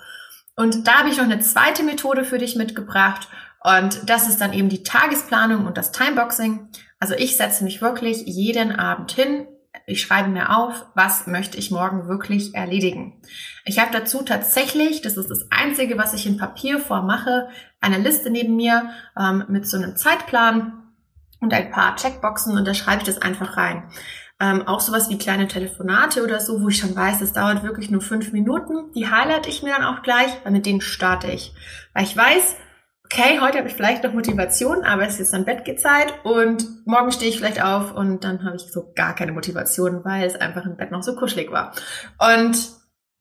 [0.56, 3.28] Und da habe ich noch eine zweite Methode für dich mitgebracht.
[3.64, 6.68] Und das ist dann eben die Tagesplanung und das Timeboxing.
[7.00, 9.48] Also ich setze mich wirklich jeden Abend hin.
[9.86, 13.20] Ich schreibe mir auf, was möchte ich morgen wirklich erledigen.
[13.64, 17.48] Ich habe dazu tatsächlich, das ist das Einzige, was ich in Papierform mache,
[17.80, 20.83] eine Liste neben mir ähm, mit so einem Zeitplan
[21.44, 23.84] und ein paar Checkboxen und da schreibe ich das einfach rein.
[24.40, 27.90] Ähm, auch sowas wie kleine Telefonate oder so, wo ich schon weiß, es dauert wirklich
[27.90, 28.90] nur fünf Minuten.
[28.92, 31.54] Die highlight ich mir dann auch gleich, weil mit denen starte ich.
[31.94, 32.56] Weil ich weiß,
[33.04, 37.30] okay, heute habe ich vielleicht noch Motivation, aber es ist dann Bettgezeit und morgen stehe
[37.30, 40.76] ich vielleicht auf und dann habe ich so gar keine Motivation, weil es einfach im
[40.76, 41.72] Bett noch so kuschelig war.
[42.18, 42.58] Und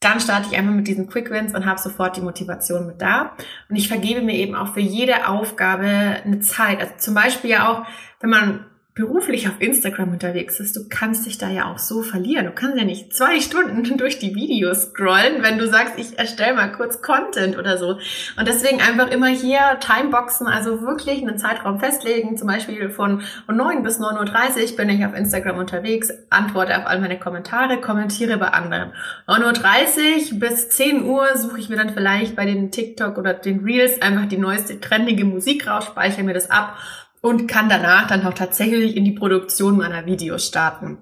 [0.04, 3.34] dann starte ich einfach mit diesen Quick Wins und habe sofort die Motivation mit da.
[3.70, 6.80] Und ich vergebe mir eben auch für jede Aufgabe eine Zeit.
[6.80, 7.86] Also zum Beispiel ja auch,
[8.20, 12.46] wenn man beruflich auf Instagram unterwegs ist, du kannst dich da ja auch so verlieren.
[12.46, 16.54] Du kannst ja nicht zwei Stunden durch die Videos scrollen, wenn du sagst, ich erstelle
[16.54, 17.98] mal kurz Content oder so.
[18.38, 23.82] Und deswegen einfach immer hier Timeboxen, also wirklich einen Zeitraum festlegen, zum Beispiel von 9
[23.82, 28.50] bis 9.30 Uhr bin ich auf Instagram unterwegs, antworte auf all meine Kommentare, kommentiere bei
[28.50, 28.94] anderen.
[29.28, 33.64] 9.30 Uhr bis 10 Uhr suche ich mir dann vielleicht bei den TikTok oder den
[33.64, 36.78] Reels einfach die neueste trendige Musik raus, speichere mir das ab
[37.24, 40.98] und kann danach dann auch tatsächlich in die Produktion meiner Videos starten.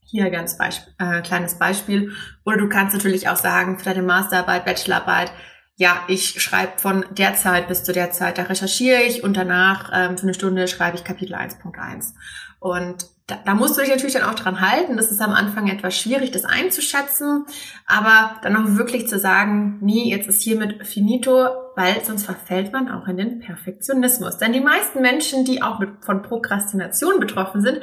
[0.00, 2.12] Hier ganz Beisp äh, kleines Beispiel.
[2.46, 5.30] Oder du kannst natürlich auch sagen, für deine Masterarbeit, Bachelorarbeit,
[5.76, 9.90] ja, ich schreibe von der Zeit bis zu der Zeit, da recherchiere ich und danach
[9.92, 12.14] ähm, für eine Stunde schreibe ich Kapitel 1.1.
[12.62, 14.96] Und da, da musst du dich natürlich dann auch dran halten.
[14.96, 17.44] Das ist am Anfang etwas schwierig, das einzuschätzen,
[17.86, 22.88] aber dann auch wirklich zu sagen, nee, jetzt ist hiermit finito, weil sonst verfällt man
[22.88, 24.38] auch in den Perfektionismus.
[24.38, 27.80] Denn die meisten Menschen, die auch mit, von Prokrastination betroffen sind,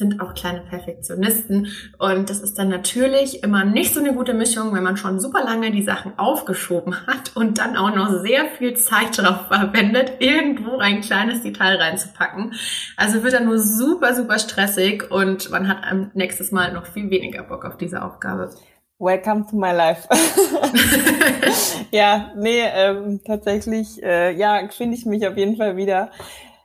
[0.00, 1.68] sind auch kleine Perfektionisten.
[1.98, 5.44] Und das ist dann natürlich immer nicht so eine gute Mischung, wenn man schon super
[5.44, 10.78] lange die Sachen aufgeschoben hat und dann auch noch sehr viel Zeit darauf verwendet, irgendwo
[10.78, 12.54] ein kleines Detail reinzupacken.
[12.96, 17.42] Also wird dann nur super, super stressig und man hat nächstes Mal noch viel weniger
[17.42, 18.50] Bock auf diese Aufgabe.
[18.98, 20.08] Welcome to my life.
[21.90, 26.10] ja, nee, ähm, tatsächlich, äh, ja, finde ich mich auf jeden Fall wieder.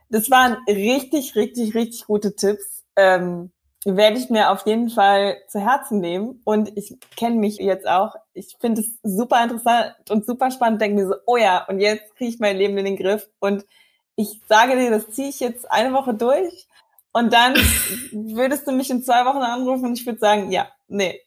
[0.08, 2.75] Das waren richtig, richtig, richtig gute Tipps.
[2.96, 3.52] Ähm,
[3.84, 6.40] werde ich mir auf jeden Fall zu Herzen nehmen.
[6.44, 8.16] Und ich kenne mich jetzt auch.
[8.34, 10.80] Ich finde es super interessant und super spannend.
[10.80, 13.28] Denke mir so, oh ja, und jetzt kriege ich mein Leben in den Griff.
[13.38, 13.64] Und
[14.16, 16.66] ich sage dir, das ziehe ich jetzt eine Woche durch.
[17.12, 17.54] Und dann
[18.12, 21.20] würdest du mich in zwei Wochen anrufen und ich würde sagen, ja, nee,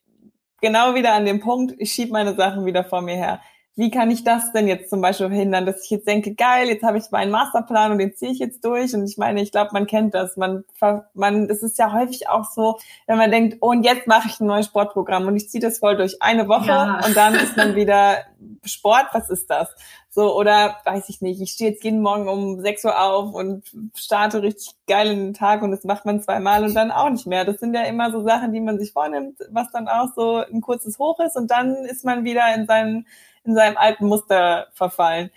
[0.61, 3.41] genau wieder an dem Punkt, ich schiebe meine Sachen wieder vor mir her.
[3.79, 6.83] Wie kann ich das denn jetzt zum Beispiel verhindern, dass ich jetzt denke, geil, jetzt
[6.83, 8.93] habe ich meinen Masterplan und den ziehe ich jetzt durch.
[8.93, 10.35] Und ich meine, ich glaube, man kennt das.
[10.35, 10.65] Man,
[11.13, 14.37] man, das ist ja häufig auch so, wenn man denkt, oh, und jetzt mache ich
[14.41, 16.99] ein neues Sportprogramm und ich ziehe das voll durch eine Woche ja.
[17.05, 18.17] und dann ist man wieder
[18.65, 19.73] Sport, was ist das?
[20.09, 23.63] So, oder weiß ich nicht, ich stehe jetzt jeden Morgen um 6 Uhr auf und
[23.95, 27.27] starte richtig geil in den Tag und das macht man zweimal und dann auch nicht
[27.27, 27.45] mehr.
[27.45, 30.59] Das sind ja immer so Sachen, die man sich vornimmt, was dann auch so ein
[30.59, 33.05] kurzes Hoch ist und dann ist man wieder in seinem
[33.49, 35.31] in seinem alten Muster verfallen.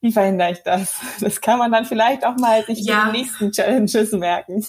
[0.00, 1.00] Wie verhindere ich das?
[1.20, 3.00] Das kann man dann vielleicht auch mal sich ja.
[3.00, 4.64] in den nächsten Challenges merken.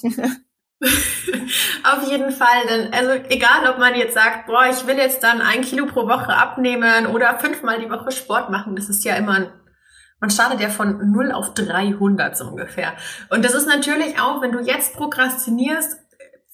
[1.83, 5.41] Auf jeden Fall, denn also egal, ob man jetzt sagt, boah, ich will jetzt dann
[5.41, 9.33] ein Kilo pro Woche abnehmen oder fünfmal die Woche Sport machen, das ist ja immer
[9.33, 9.49] ein
[10.19, 12.93] man startet ja von 0 auf 300 so ungefähr.
[13.29, 15.99] Und das ist natürlich auch, wenn du jetzt prokrastinierst,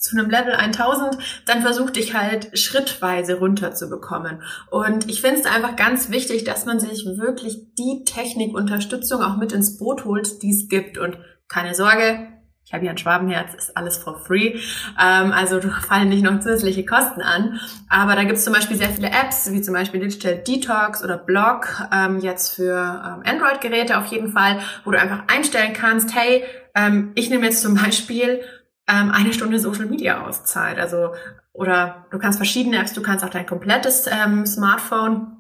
[0.04, 4.44] zu einem Level 1000, dann versuch dich halt schrittweise runterzubekommen.
[4.70, 9.54] Und ich finde es einfach ganz wichtig, dass man sich wirklich die Technikunterstützung auch mit
[9.54, 10.98] ins Boot holt, die es gibt.
[10.98, 12.28] Und keine Sorge,
[12.66, 14.60] ich habe hier ein Schwabenherz, ist alles for free.
[15.02, 17.62] Ähm, also fallen nicht noch zusätzliche Kosten an.
[17.88, 21.18] Aber da gibt es zum Beispiel sehr viele Apps, wie zum Beispiel Digital Detox oder
[21.18, 26.44] Blog, ähm, jetzt für ähm, Android-Geräte auf jeden Fall, wo du einfach einstellen kannst, hey,
[26.76, 28.42] ähm, ich nehme jetzt zum Beispiel
[28.88, 30.78] ähm, eine Stunde Social Media Auszeit.
[30.78, 31.14] Also,
[31.52, 35.34] oder du kannst verschiedene Apps, du kannst auch dein komplettes ähm, Smartphone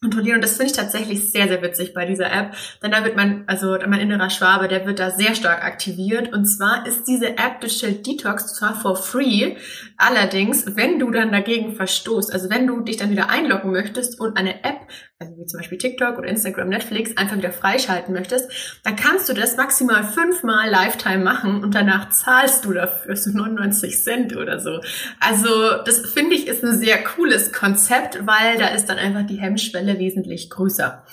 [0.00, 0.36] kontrollieren.
[0.36, 2.54] Und das finde ich tatsächlich sehr, sehr witzig bei dieser App.
[2.82, 6.32] Denn da wird mein, also mein innerer Schwabe, der wird da sehr stark aktiviert.
[6.32, 9.56] Und zwar ist diese App Digital Detox zwar for free,
[9.98, 14.38] allerdings, wenn du dann dagegen verstoßt, also wenn du dich dann wieder einloggen möchtest und
[14.38, 14.88] eine App
[15.20, 18.50] also wie zum Beispiel TikTok oder Instagram, Netflix, einfach wieder freischalten möchtest,
[18.84, 24.02] dann kannst du das maximal fünfmal Lifetime machen und danach zahlst du dafür so 99
[24.02, 24.80] Cent oder so.
[25.20, 29.38] Also das finde ich ist ein sehr cooles Konzept, weil da ist dann einfach die
[29.38, 31.04] Hemmschwelle wesentlich größer.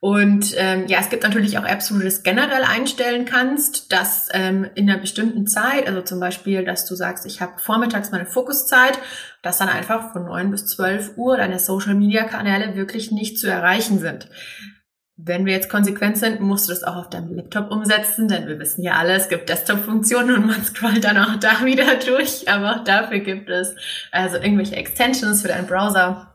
[0.00, 4.30] Und ähm, ja, es gibt natürlich auch Apps, wo du das generell einstellen kannst, dass
[4.32, 8.24] ähm, in einer bestimmten Zeit, also zum Beispiel, dass du sagst, ich habe vormittags meine
[8.24, 8.98] Fokuszeit,
[9.42, 14.28] dass dann einfach von neun bis zwölf Uhr deine Social-Media-Kanäle wirklich nicht zu erreichen sind.
[15.16, 18.58] Wenn wir jetzt konsequent sind, musst du das auch auf deinem Laptop umsetzen, denn wir
[18.58, 22.76] wissen ja alle, es gibt Desktop-Funktionen und man scrollt dann auch da wieder durch, aber
[22.76, 23.74] auch dafür gibt es
[24.12, 26.26] also irgendwelche Extensions für deinen Browser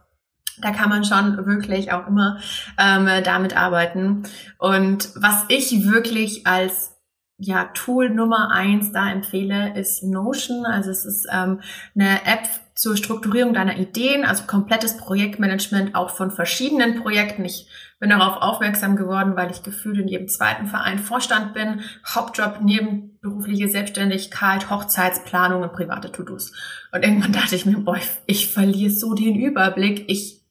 [0.58, 2.40] da kann man schon wirklich auch immer
[2.78, 4.24] ähm, damit arbeiten.
[4.58, 6.96] Und was ich wirklich als
[7.38, 10.66] ja, Tool Nummer eins da empfehle, ist Notion.
[10.66, 11.62] Also es ist ähm,
[11.94, 17.46] eine App zur Strukturierung deiner Ideen, also komplettes Projektmanagement auch von verschiedenen Projekten.
[17.46, 17.68] Ich
[18.00, 23.70] bin darauf aufmerksam geworden, weil ich gefühlt in jedem zweiten Verein Vorstand bin, Hauptjob, nebenberufliche
[23.70, 26.52] Selbstständigkeit, Hochzeitsplanung und private To-Dos.
[26.92, 30.06] Und irgendwann dachte ich mir, boah, ich, ich verliere so den Überblick.
[30.10, 30.42] Ich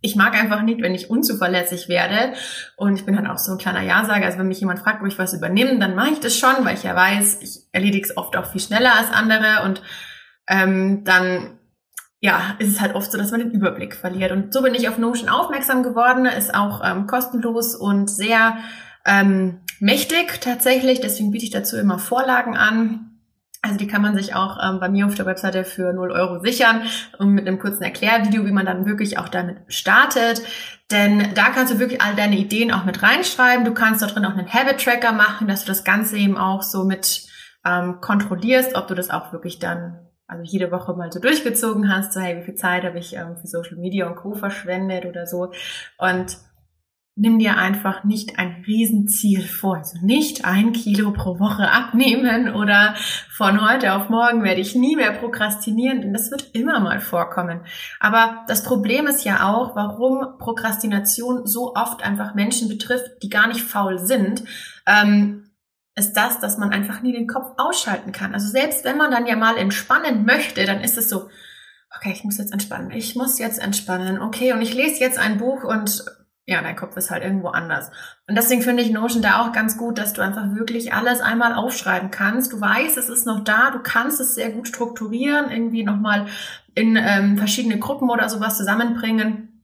[0.00, 2.34] ich mag einfach nicht, wenn ich unzuverlässig werde.
[2.76, 4.26] Und ich bin dann auch so ein kleiner Ja-Sager.
[4.26, 6.74] Also wenn mich jemand fragt, ob ich was übernehme, dann mache ich das schon, weil
[6.74, 9.64] ich ja weiß, ich erledige es oft auch viel schneller als andere.
[9.64, 9.80] Und
[10.46, 11.58] ähm, dann
[12.24, 14.32] ja, ist es halt oft so, dass man den Überblick verliert.
[14.32, 16.24] Und so bin ich auf Notion aufmerksam geworden.
[16.24, 18.56] Ist auch ähm, kostenlos und sehr
[19.04, 21.02] ähm, mächtig tatsächlich.
[21.02, 23.10] Deswegen biete ich dazu immer Vorlagen an
[23.60, 26.38] also die kann man sich auch ähm, bei mir auf der Webseite für 0 Euro
[26.38, 26.82] sichern
[27.18, 30.42] und mit einem kurzen Erklärvideo, wie man dann wirklich auch damit startet.
[30.90, 33.64] Denn da kannst du wirklich all deine Ideen auch mit reinschreiben.
[33.64, 36.84] Du kannst da drin auch einen Habit-Tracker machen, dass du das Ganze eben auch so
[36.84, 37.26] mit
[37.64, 40.03] ähm, kontrollierst, ob du das auch wirklich dann
[40.34, 43.36] also jede Woche mal so durchgezogen hast, so hey, wie viel Zeit habe ich ähm,
[43.36, 44.34] für Social Media und Co.
[44.34, 45.52] verschwendet oder so.
[45.98, 46.36] Und
[47.16, 49.76] nimm dir einfach nicht ein Riesenziel vor.
[49.76, 52.94] Also nicht ein Kilo pro Woche abnehmen oder
[53.30, 57.60] von heute auf morgen werde ich nie mehr prokrastinieren, denn das wird immer mal vorkommen.
[58.00, 63.46] Aber das Problem ist ja auch, warum Prokrastination so oft einfach Menschen betrifft, die gar
[63.46, 64.42] nicht faul sind,
[64.86, 65.44] ähm,
[65.96, 68.34] ist das, dass man einfach nie den Kopf ausschalten kann.
[68.34, 71.28] Also selbst wenn man dann ja mal entspannen möchte, dann ist es so,
[71.96, 75.38] okay, ich muss jetzt entspannen, ich muss jetzt entspannen, okay, und ich lese jetzt ein
[75.38, 76.04] Buch und
[76.46, 77.90] ja, dein Kopf ist halt irgendwo anders.
[78.28, 81.54] Und deswegen finde ich Notion da auch ganz gut, dass du einfach wirklich alles einmal
[81.54, 82.52] aufschreiben kannst.
[82.52, 86.26] Du weißt, es ist noch da, du kannst es sehr gut strukturieren, irgendwie nochmal
[86.74, 89.62] in ähm, verschiedene Gruppen oder sowas zusammenbringen.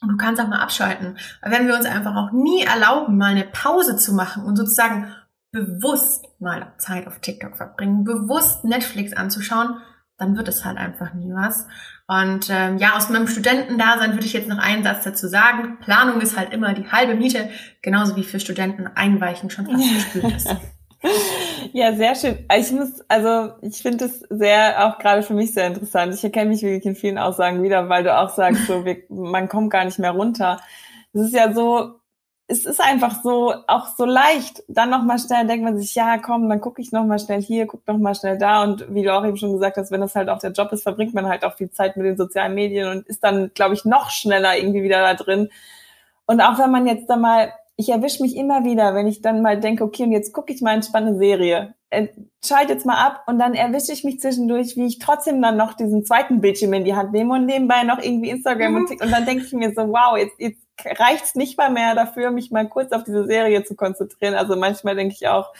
[0.00, 1.18] Und du kannst auch mal abschalten.
[1.42, 5.14] Weil wenn wir uns einfach auch nie erlauben, mal eine Pause zu machen und sozusagen
[5.52, 9.76] bewusst mal Zeit auf TikTok verbringen, bewusst Netflix anzuschauen,
[10.18, 11.66] dann wird es halt einfach nie was.
[12.06, 15.78] Und ähm, ja, aus meinem Studentendasein würde ich jetzt noch einen Satz dazu sagen.
[15.80, 17.50] Planung ist halt immer die halbe Miete,
[17.82, 20.48] genauso wie für Studenten Einweichen schon fast gespült ist.
[21.72, 22.46] Ja, sehr schön.
[22.56, 26.14] Ich muss, also ich finde es sehr, auch gerade für mich sehr interessant.
[26.14, 29.48] Ich erkenne mich wirklich in vielen Aussagen wieder, weil du auch sagst, so, wir, man
[29.48, 30.60] kommt gar nicht mehr runter.
[31.12, 32.01] es ist ja so,
[32.52, 34.62] es ist einfach so, auch so leicht.
[34.68, 37.86] Dann nochmal schnell denkt man sich, ja, komm, dann gucke ich nochmal schnell hier, guck
[37.88, 38.62] nochmal schnell da.
[38.62, 40.82] Und wie du auch eben schon gesagt hast, wenn das halt auch der Job ist,
[40.82, 43.86] verbringt man halt auch viel Zeit mit den sozialen Medien und ist dann, glaube ich,
[43.86, 45.48] noch schneller irgendwie wieder da drin.
[46.26, 49.40] Und auch wenn man jetzt da mal, ich erwische mich immer wieder, wenn ich dann
[49.40, 51.74] mal denke, okay, und jetzt gucke ich mal eine spannende Serie.
[52.44, 55.72] Schalte jetzt mal ab und dann erwische ich mich zwischendurch, wie ich trotzdem dann noch
[55.72, 58.76] diesen zweiten Bildschirm in die Hand nehme und nebenbei noch irgendwie Instagram mhm.
[58.76, 59.06] und TikTok.
[59.06, 62.50] Und dann denke ich mir so, wow, jetzt, jetzt reicht's nicht mal mehr dafür, mich
[62.50, 64.34] mal kurz auf diese Serie zu konzentrieren.
[64.34, 65.52] Also manchmal denke ich auch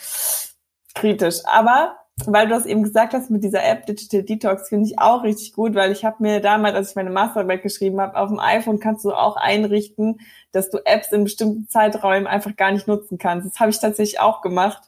[0.95, 1.41] kritisch.
[1.45, 1.97] Aber
[2.27, 5.53] weil du das eben gesagt hast mit dieser App Digital Detox, finde ich auch richtig
[5.55, 8.79] gut, weil ich habe mir damals, als ich meine Masterarbeit geschrieben habe, auf dem iPhone
[8.79, 10.21] kannst du auch einrichten,
[10.53, 13.49] dass du Apps in bestimmten Zeiträumen einfach gar nicht nutzen kannst.
[13.49, 14.83] Das habe ich tatsächlich auch gemacht.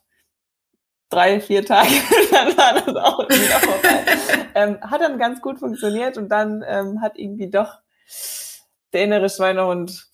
[1.10, 1.90] Drei, vier Tage,
[2.30, 4.04] dann war das auch wieder vorbei.
[4.54, 7.78] ähm, hat dann ganz gut funktioniert und dann ähm, hat irgendwie doch
[8.92, 10.13] der innere Schweinehund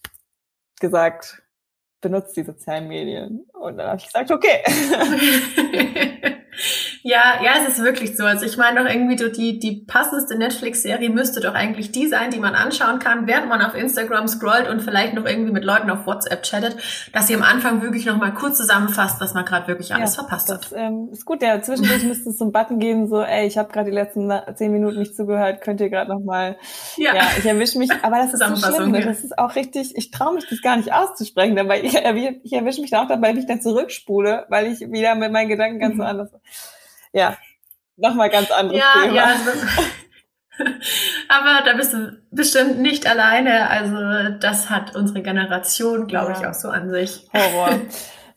[0.80, 1.42] gesagt,
[2.00, 3.46] benutzt die sozialen Medien.
[3.52, 4.62] Und dann habe ich gesagt, okay.
[7.02, 8.24] Ja, ja, es ist wirklich so.
[8.24, 12.30] Also ich meine doch irgendwie, so die, die passendste Netflix-Serie müsste doch eigentlich die sein,
[12.30, 15.88] die man anschauen kann, während man auf Instagram scrollt und vielleicht noch irgendwie mit Leuten
[15.90, 16.76] auf WhatsApp chattet,
[17.12, 20.22] dass sie am Anfang wirklich noch mal kurz zusammenfasst, was man gerade wirklich alles ja,
[20.22, 20.72] verpasst das, hat.
[20.76, 21.62] Ähm, ist gut, ja.
[21.62, 24.70] Zwischendurch müsste es so einen Button geben, so, ey, ich habe gerade die letzten zehn
[24.70, 26.56] Minuten nicht zugehört, könnt ihr gerade noch mal.
[26.96, 27.14] Ja.
[27.14, 28.90] ja, ich erwische mich, aber das ist so schlimm.
[28.90, 29.00] Ne?
[29.00, 31.94] Das ist auch richtig, ich traue mich das gar nicht auszusprechen, dabei ich,
[32.42, 35.48] ich erwische mich da auch dabei, wie ich dann zurückspule, weil ich wieder mit meinen
[35.48, 36.00] Gedanken ganz mhm.
[36.00, 36.30] woanders
[37.12, 37.36] ja,
[37.96, 39.14] nochmal ganz anderes ja, Thema.
[39.14, 39.50] Ja, also,
[41.28, 43.70] aber da bist du bestimmt nicht alleine.
[43.70, 46.40] Also das hat unsere Generation, glaube ja.
[46.40, 47.28] ich, auch so an sich.
[47.32, 47.80] Horror.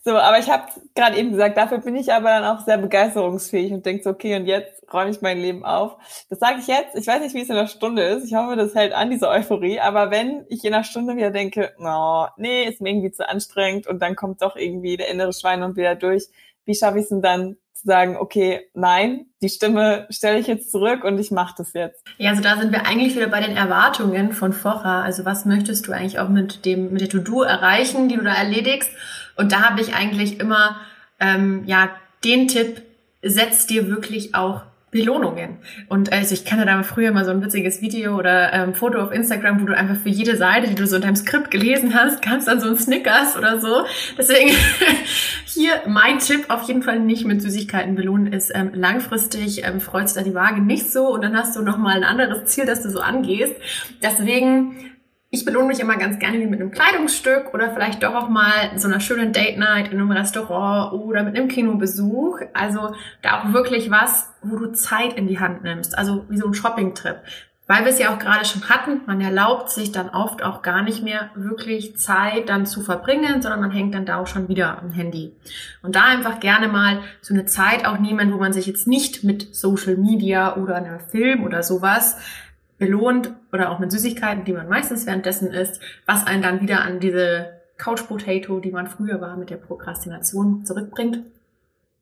[0.06, 3.72] So, aber ich habe gerade eben gesagt, dafür bin ich aber dann auch sehr begeisterungsfähig
[3.72, 5.96] und denke so, okay, und jetzt räume ich mein Leben auf.
[6.30, 6.98] Das sage ich jetzt.
[6.98, 8.26] Ich weiß nicht, wie es in der Stunde ist.
[8.26, 9.80] Ich hoffe, das hält an, diese Euphorie.
[9.80, 13.88] Aber wenn ich in der Stunde wieder denke, no, nee, ist mir irgendwie zu anstrengend
[13.88, 16.28] und dann kommt doch irgendwie der innere Schwein und wieder durch,
[16.66, 20.72] wie schaffe ich es denn dann zu sagen, okay, nein, die Stimme stelle ich jetzt
[20.72, 22.02] zurück und ich mache das jetzt.
[22.18, 25.04] Ja, also da sind wir eigentlich wieder bei den Erwartungen von vorher.
[25.04, 28.34] Also was möchtest du eigentlich auch mit dem mit der To-Do erreichen, die du da
[28.34, 28.90] erledigst?
[29.36, 30.78] Und da habe ich eigentlich immer
[31.20, 31.90] ähm, ja
[32.24, 32.82] den Tipp:
[33.22, 34.62] Setz dir wirklich auch
[34.94, 35.58] Belohnungen.
[35.90, 39.12] Und also ich kannte da früher mal so ein witziges Video oder ähm, Foto auf
[39.12, 42.22] Instagram, wo du einfach für jede Seite, die du so in deinem Skript gelesen hast,
[42.22, 43.84] kannst dann so ein Snickers oder so.
[44.18, 44.52] Deswegen
[45.46, 50.16] hier mein Tipp auf jeden Fall nicht mit Süßigkeiten belohnen ist ähm, langfristig ähm, freut
[50.16, 52.84] da die Waage nicht so und dann hast du noch mal ein anderes Ziel, das
[52.84, 53.56] du so angehst.
[54.02, 54.93] Deswegen
[55.34, 58.88] ich belohne mich immer ganz gerne mit einem Kleidungsstück oder vielleicht doch auch mal so
[58.88, 62.42] einer schönen Date Night in einem Restaurant oder mit einem Kinobesuch.
[62.54, 62.94] Also
[63.24, 65.98] da auch wirklich was, wo du Zeit in die Hand nimmst.
[65.98, 67.18] Also wie so ein Shopping-Trip.
[67.66, 70.84] Weil wir es ja auch gerade schon hatten, man erlaubt sich dann oft auch gar
[70.84, 74.78] nicht mehr wirklich Zeit dann zu verbringen, sondern man hängt dann da auch schon wieder
[74.78, 75.34] am Handy.
[75.82, 79.24] Und da einfach gerne mal so eine Zeit auch nehmen, wo man sich jetzt nicht
[79.24, 82.18] mit Social Media oder einem Film oder sowas
[82.84, 87.00] belohnt oder auch mit Süßigkeiten, die man meistens währenddessen isst, was einen dann wieder an
[87.00, 91.20] diese Couch Potato, die man früher war, mit der Prokrastination zurückbringt.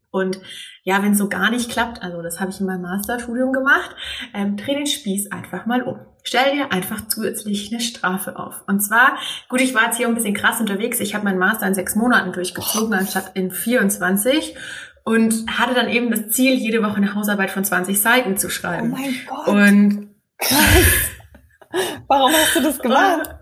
[0.09, 0.41] Und
[0.83, 3.95] ja, wenn es so gar nicht klappt, also das habe ich in meinem Masterstudium gemacht,
[4.33, 5.99] ähm, dreh den Spieß einfach mal um.
[6.23, 8.63] Stell dir einfach zusätzlich eine Strafe auf.
[8.67, 9.17] Und zwar,
[9.47, 10.99] gut, ich war jetzt hier ein bisschen krass unterwegs.
[10.99, 14.55] Ich habe meinen Master in sechs Monaten durchgezogen, anstatt in 24
[15.03, 18.93] und hatte dann eben das Ziel, jede Woche eine Hausarbeit von 20 Seiten zu schreiben.
[18.93, 19.47] Oh mein Gott.
[19.47, 20.10] Und
[22.07, 23.35] Warum hast du das gemacht?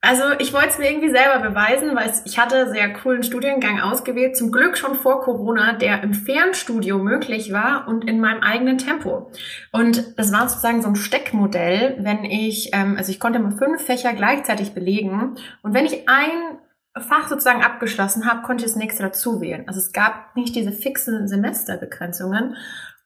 [0.00, 4.36] Also ich wollte es mir irgendwie selber beweisen, weil ich hatte sehr coolen Studiengang ausgewählt,
[4.36, 9.32] zum Glück schon vor Corona, der im Fernstudio möglich war und in meinem eigenen Tempo.
[9.72, 13.84] Und das war sozusagen so ein Steckmodell, wenn ich, ähm, also ich konnte immer fünf
[13.84, 16.58] Fächer gleichzeitig belegen und wenn ich ein
[16.98, 19.64] Fach sozusagen abgeschlossen habe, konnte ich das nächste dazu wählen.
[19.66, 22.56] Also es gab nicht diese fixen Semesterbegrenzungen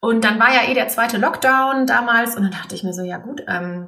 [0.00, 3.02] und dann war ja eh der zweite Lockdown damals und dann dachte ich mir so,
[3.02, 3.86] ja gut, ähm,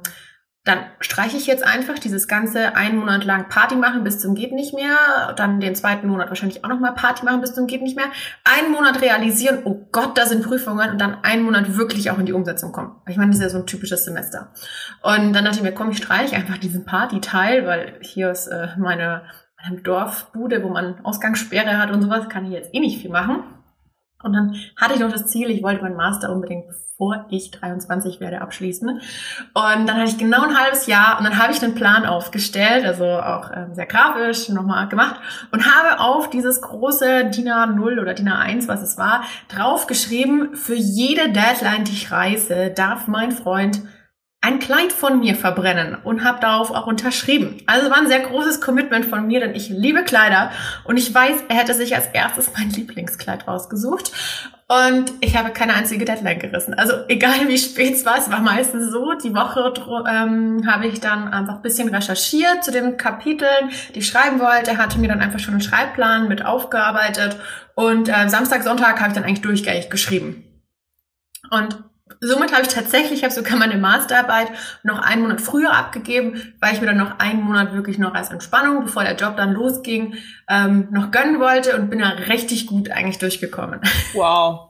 [0.65, 4.53] dann streiche ich jetzt einfach dieses ganze einen Monat lang Party machen bis zum geht
[4.53, 7.97] nicht mehr, dann den zweiten Monat wahrscheinlich auch nochmal Party machen bis zum geht nicht
[7.97, 8.05] mehr,
[8.45, 12.25] einen Monat realisieren, oh Gott, da sind Prüfungen und dann einen Monat wirklich auch in
[12.25, 12.95] die Umsetzung kommen.
[13.07, 14.53] Ich meine, das ist ja so ein typisches Semester.
[15.01, 18.67] Und dann dachte ich mir, komm, ich streiche einfach diesen Party-Teil, weil hier ist äh,
[18.77, 19.23] meine,
[19.61, 23.43] meine Dorfbude, wo man Ausgangssperre hat und sowas, kann ich jetzt eh nicht viel machen.
[24.23, 28.19] Und dann hatte ich noch das Ziel, ich wollte meinen Master unbedingt, bevor ich 23
[28.19, 28.89] werde, abschließen.
[28.89, 29.01] Und
[29.53, 33.05] dann hatte ich genau ein halbes Jahr und dann habe ich einen Plan aufgestellt, also
[33.05, 35.15] auch ähm, sehr grafisch nochmal gemacht
[35.51, 40.75] und habe auf dieses große DIN A0 oder DIN A1, was es war, draufgeschrieben, für
[40.75, 43.81] jede Deadline, die ich reiße, darf mein Freund
[44.43, 47.61] ein Kleid von mir verbrennen und habe darauf auch unterschrieben.
[47.65, 50.51] Also war ein sehr großes Commitment von mir, denn ich liebe Kleider
[50.83, 54.11] und ich weiß, er hätte sich als erstes mein Lieblingskleid rausgesucht
[54.67, 56.73] und ich habe keine einzige Deadline gerissen.
[56.73, 59.73] Also egal wie spät es war, es war meistens so, die Woche
[60.09, 64.71] ähm, habe ich dann einfach ein bisschen recherchiert zu den Kapiteln, die ich schreiben wollte.
[64.71, 67.37] Er hatte mir dann einfach schon einen Schreibplan mit aufgearbeitet
[67.75, 70.43] und äh, Samstag, Sonntag habe ich dann eigentlich durchgängig geschrieben.
[71.49, 71.81] Und
[72.27, 74.47] somit habe ich tatsächlich, ich habe sogar meine Masterarbeit
[74.83, 78.31] noch einen Monat früher abgegeben, weil ich mir dann noch einen Monat wirklich noch als
[78.31, 80.15] Entspannung, bevor der Job dann losging,
[80.49, 83.81] ähm, noch gönnen wollte und bin da richtig gut eigentlich durchgekommen.
[84.13, 84.69] Wow.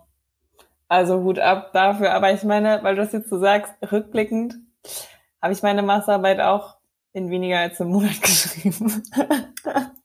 [0.87, 2.13] Also gut ab dafür.
[2.13, 4.55] Aber ich meine, weil du das jetzt so sagst, rückblickend
[5.41, 6.77] habe ich meine Masterarbeit auch
[7.13, 9.03] in weniger als einem Monat geschrieben.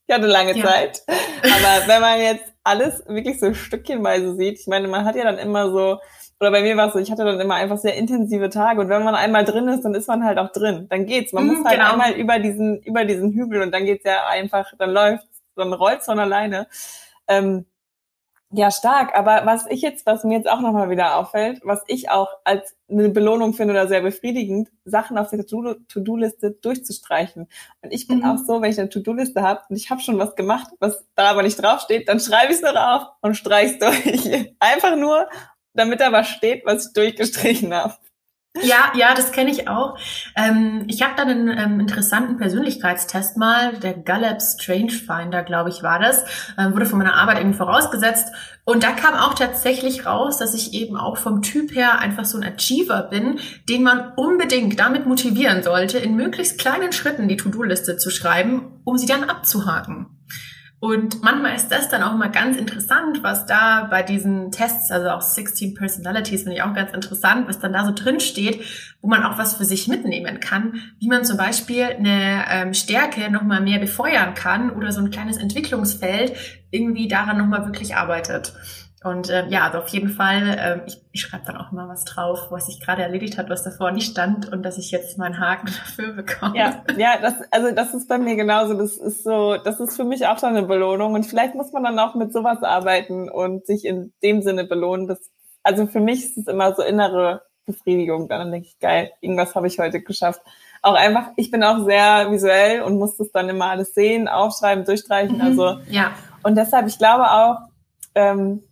[0.06, 0.64] ich hatte lange ja.
[0.64, 1.02] Zeit.
[1.42, 5.38] Aber wenn man jetzt alles wirklich so stückchenweise sieht, ich meine, man hat ja dann
[5.38, 5.98] immer so
[6.40, 8.88] oder bei mir war es so, ich hatte dann immer einfach sehr intensive Tage und
[8.88, 10.86] wenn man einmal drin ist, dann ist man halt auch drin.
[10.88, 11.32] Dann geht's.
[11.32, 11.92] Man mhm, muss halt genau.
[11.92, 16.06] einmal über diesen, über diesen Hügel und dann geht's ja einfach, dann läuft's, dann rollt's
[16.06, 16.68] von alleine.
[17.26, 17.66] Ähm,
[18.50, 19.14] ja, stark.
[19.14, 22.74] Aber was ich jetzt, was mir jetzt auch nochmal wieder auffällt, was ich auch als
[22.88, 27.48] eine Belohnung finde oder sehr befriedigend, Sachen auf der To-Do-Liste durchzustreichen.
[27.82, 28.24] Und ich bin mhm.
[28.24, 31.30] auch so, wenn ich eine To-Do-Liste habe und ich habe schon was gemacht, was da
[31.30, 34.54] aber nicht draufsteht, dann schreibe ich es nur drauf und streich's durch.
[34.60, 35.28] Einfach nur,
[35.74, 37.94] damit da was steht, was ich durchgestrichen habe.
[38.62, 39.98] Ja, ja, das kenne ich auch.
[40.34, 45.82] Ähm, ich habe dann einen ähm, interessanten Persönlichkeitstest mal, der Gallup Strange Finder, glaube ich,
[45.82, 46.24] war das,
[46.58, 48.32] ähm, wurde von meiner Arbeit irgendwie vorausgesetzt.
[48.64, 52.38] Und da kam auch tatsächlich raus, dass ich eben auch vom Typ her einfach so
[52.38, 53.38] ein Achiever bin,
[53.68, 58.98] den man unbedingt damit motivieren sollte, in möglichst kleinen Schritten die To-Do-Liste zu schreiben, um
[58.98, 60.17] sie dann abzuhaken.
[60.80, 65.08] Und manchmal ist das dann auch mal ganz interessant, was da bei diesen Tests, also
[65.08, 68.64] auch 16 Personalities, finde ich auch ganz interessant, was dann da so drin steht,
[69.00, 73.28] wo man auch was für sich mitnehmen kann, wie man zum Beispiel eine ähm, Stärke
[73.28, 76.34] nochmal mehr befeuern kann oder so ein kleines Entwicklungsfeld
[76.70, 78.52] irgendwie daran nochmal wirklich arbeitet.
[79.04, 82.04] Und ähm, ja, also auf jeden Fall, ähm, ich, ich schreibe dann auch mal was
[82.04, 85.38] drauf, was sich gerade erledigt hat, was davor nicht stand und dass ich jetzt meinen
[85.38, 86.56] Haken dafür bekomme.
[86.56, 88.74] Ja, ja, das, also das ist bei mir genauso.
[88.74, 91.14] Das ist so, das ist für mich auch schon eine Belohnung.
[91.14, 95.06] Und vielleicht muss man dann auch mit sowas arbeiten und sich in dem Sinne belohnen.
[95.06, 95.20] Das,
[95.62, 98.28] also für mich ist es immer so innere Befriedigung.
[98.28, 100.40] Dann denke ich, geil, irgendwas habe ich heute geschafft.
[100.82, 104.84] Auch einfach, ich bin auch sehr visuell und muss das dann immer alles sehen, aufschreiben,
[104.84, 105.36] durchstreichen.
[105.36, 106.10] Mhm, also ja.
[106.42, 107.58] Und deshalb, ich glaube auch,
[108.16, 108.62] ähm,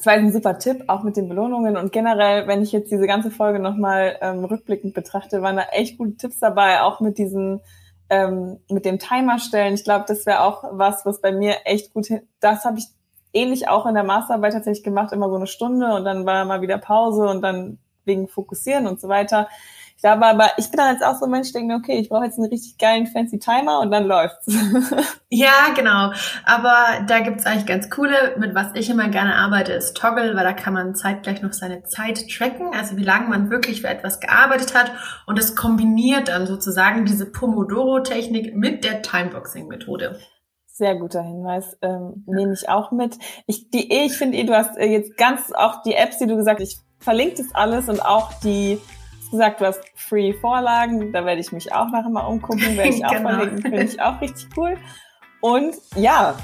[0.00, 1.76] das war ein super Tipp, auch mit den Belohnungen.
[1.76, 5.98] Und generell, wenn ich jetzt diese ganze Folge nochmal ähm, rückblickend betrachte, waren da echt
[5.98, 7.60] gute Tipps dabei, auch mit diesen,
[8.08, 9.74] ähm, mit dem Timer stellen.
[9.74, 12.08] Ich glaube, das wäre auch was, was bei mir echt gut,
[12.40, 12.86] das habe ich
[13.34, 16.62] ähnlich auch in der Masterarbeit tatsächlich gemacht, immer so eine Stunde und dann war mal
[16.62, 17.76] wieder Pause und dann
[18.06, 19.48] wegen Fokussieren und so weiter.
[20.00, 22.08] Ich glaube aber, ich bin dann jetzt auch so ein Mensch, denke mir, okay, ich
[22.08, 24.46] brauche jetzt einen richtig geilen fancy Timer und dann läuft's.
[25.28, 26.12] ja, genau.
[26.46, 30.44] Aber da gibt's eigentlich ganz coole, mit was ich immer gerne arbeite, ist Toggle, weil
[30.44, 34.20] da kann man zeitgleich noch seine Zeit tracken, also wie lange man wirklich für etwas
[34.20, 34.90] gearbeitet hat
[35.26, 40.18] und das kombiniert dann sozusagen diese Pomodoro-Technik mit der Timeboxing-Methode.
[40.66, 43.18] Sehr guter Hinweis, ähm, nehme ich auch mit.
[43.46, 46.36] Ich, die, ich finde, eh, du hast äh, jetzt ganz auch die Apps, die du
[46.36, 48.80] gesagt hast, ich verlinke das alles und auch die
[49.30, 53.10] gesagt, du hast Free-Vorlagen, da werde ich mich auch nachher mal umgucken, werde ich auch
[53.10, 53.30] genau.
[53.30, 54.76] verlinken, finde ich auch richtig cool.
[55.40, 56.36] Und ja,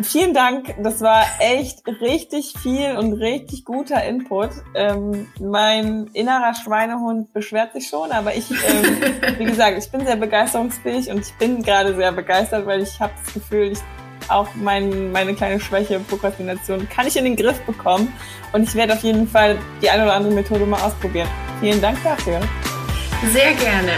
[0.00, 4.50] vielen Dank, das war echt richtig viel und richtig guter Input.
[4.74, 8.98] Ähm, mein innerer Schweinehund beschwert sich schon, aber ich, ähm,
[9.38, 13.12] wie gesagt, ich bin sehr begeisterungsfähig und ich bin gerade sehr begeistert, weil ich habe
[13.24, 13.78] das Gefühl, ich
[14.30, 18.12] auch mein, meine kleine Schwäche, Prokrastination, kann ich in den Griff bekommen.
[18.52, 21.28] Und ich werde auf jeden Fall die eine oder andere Methode mal ausprobieren.
[21.60, 22.40] Vielen Dank dafür.
[23.32, 23.92] Sehr gerne.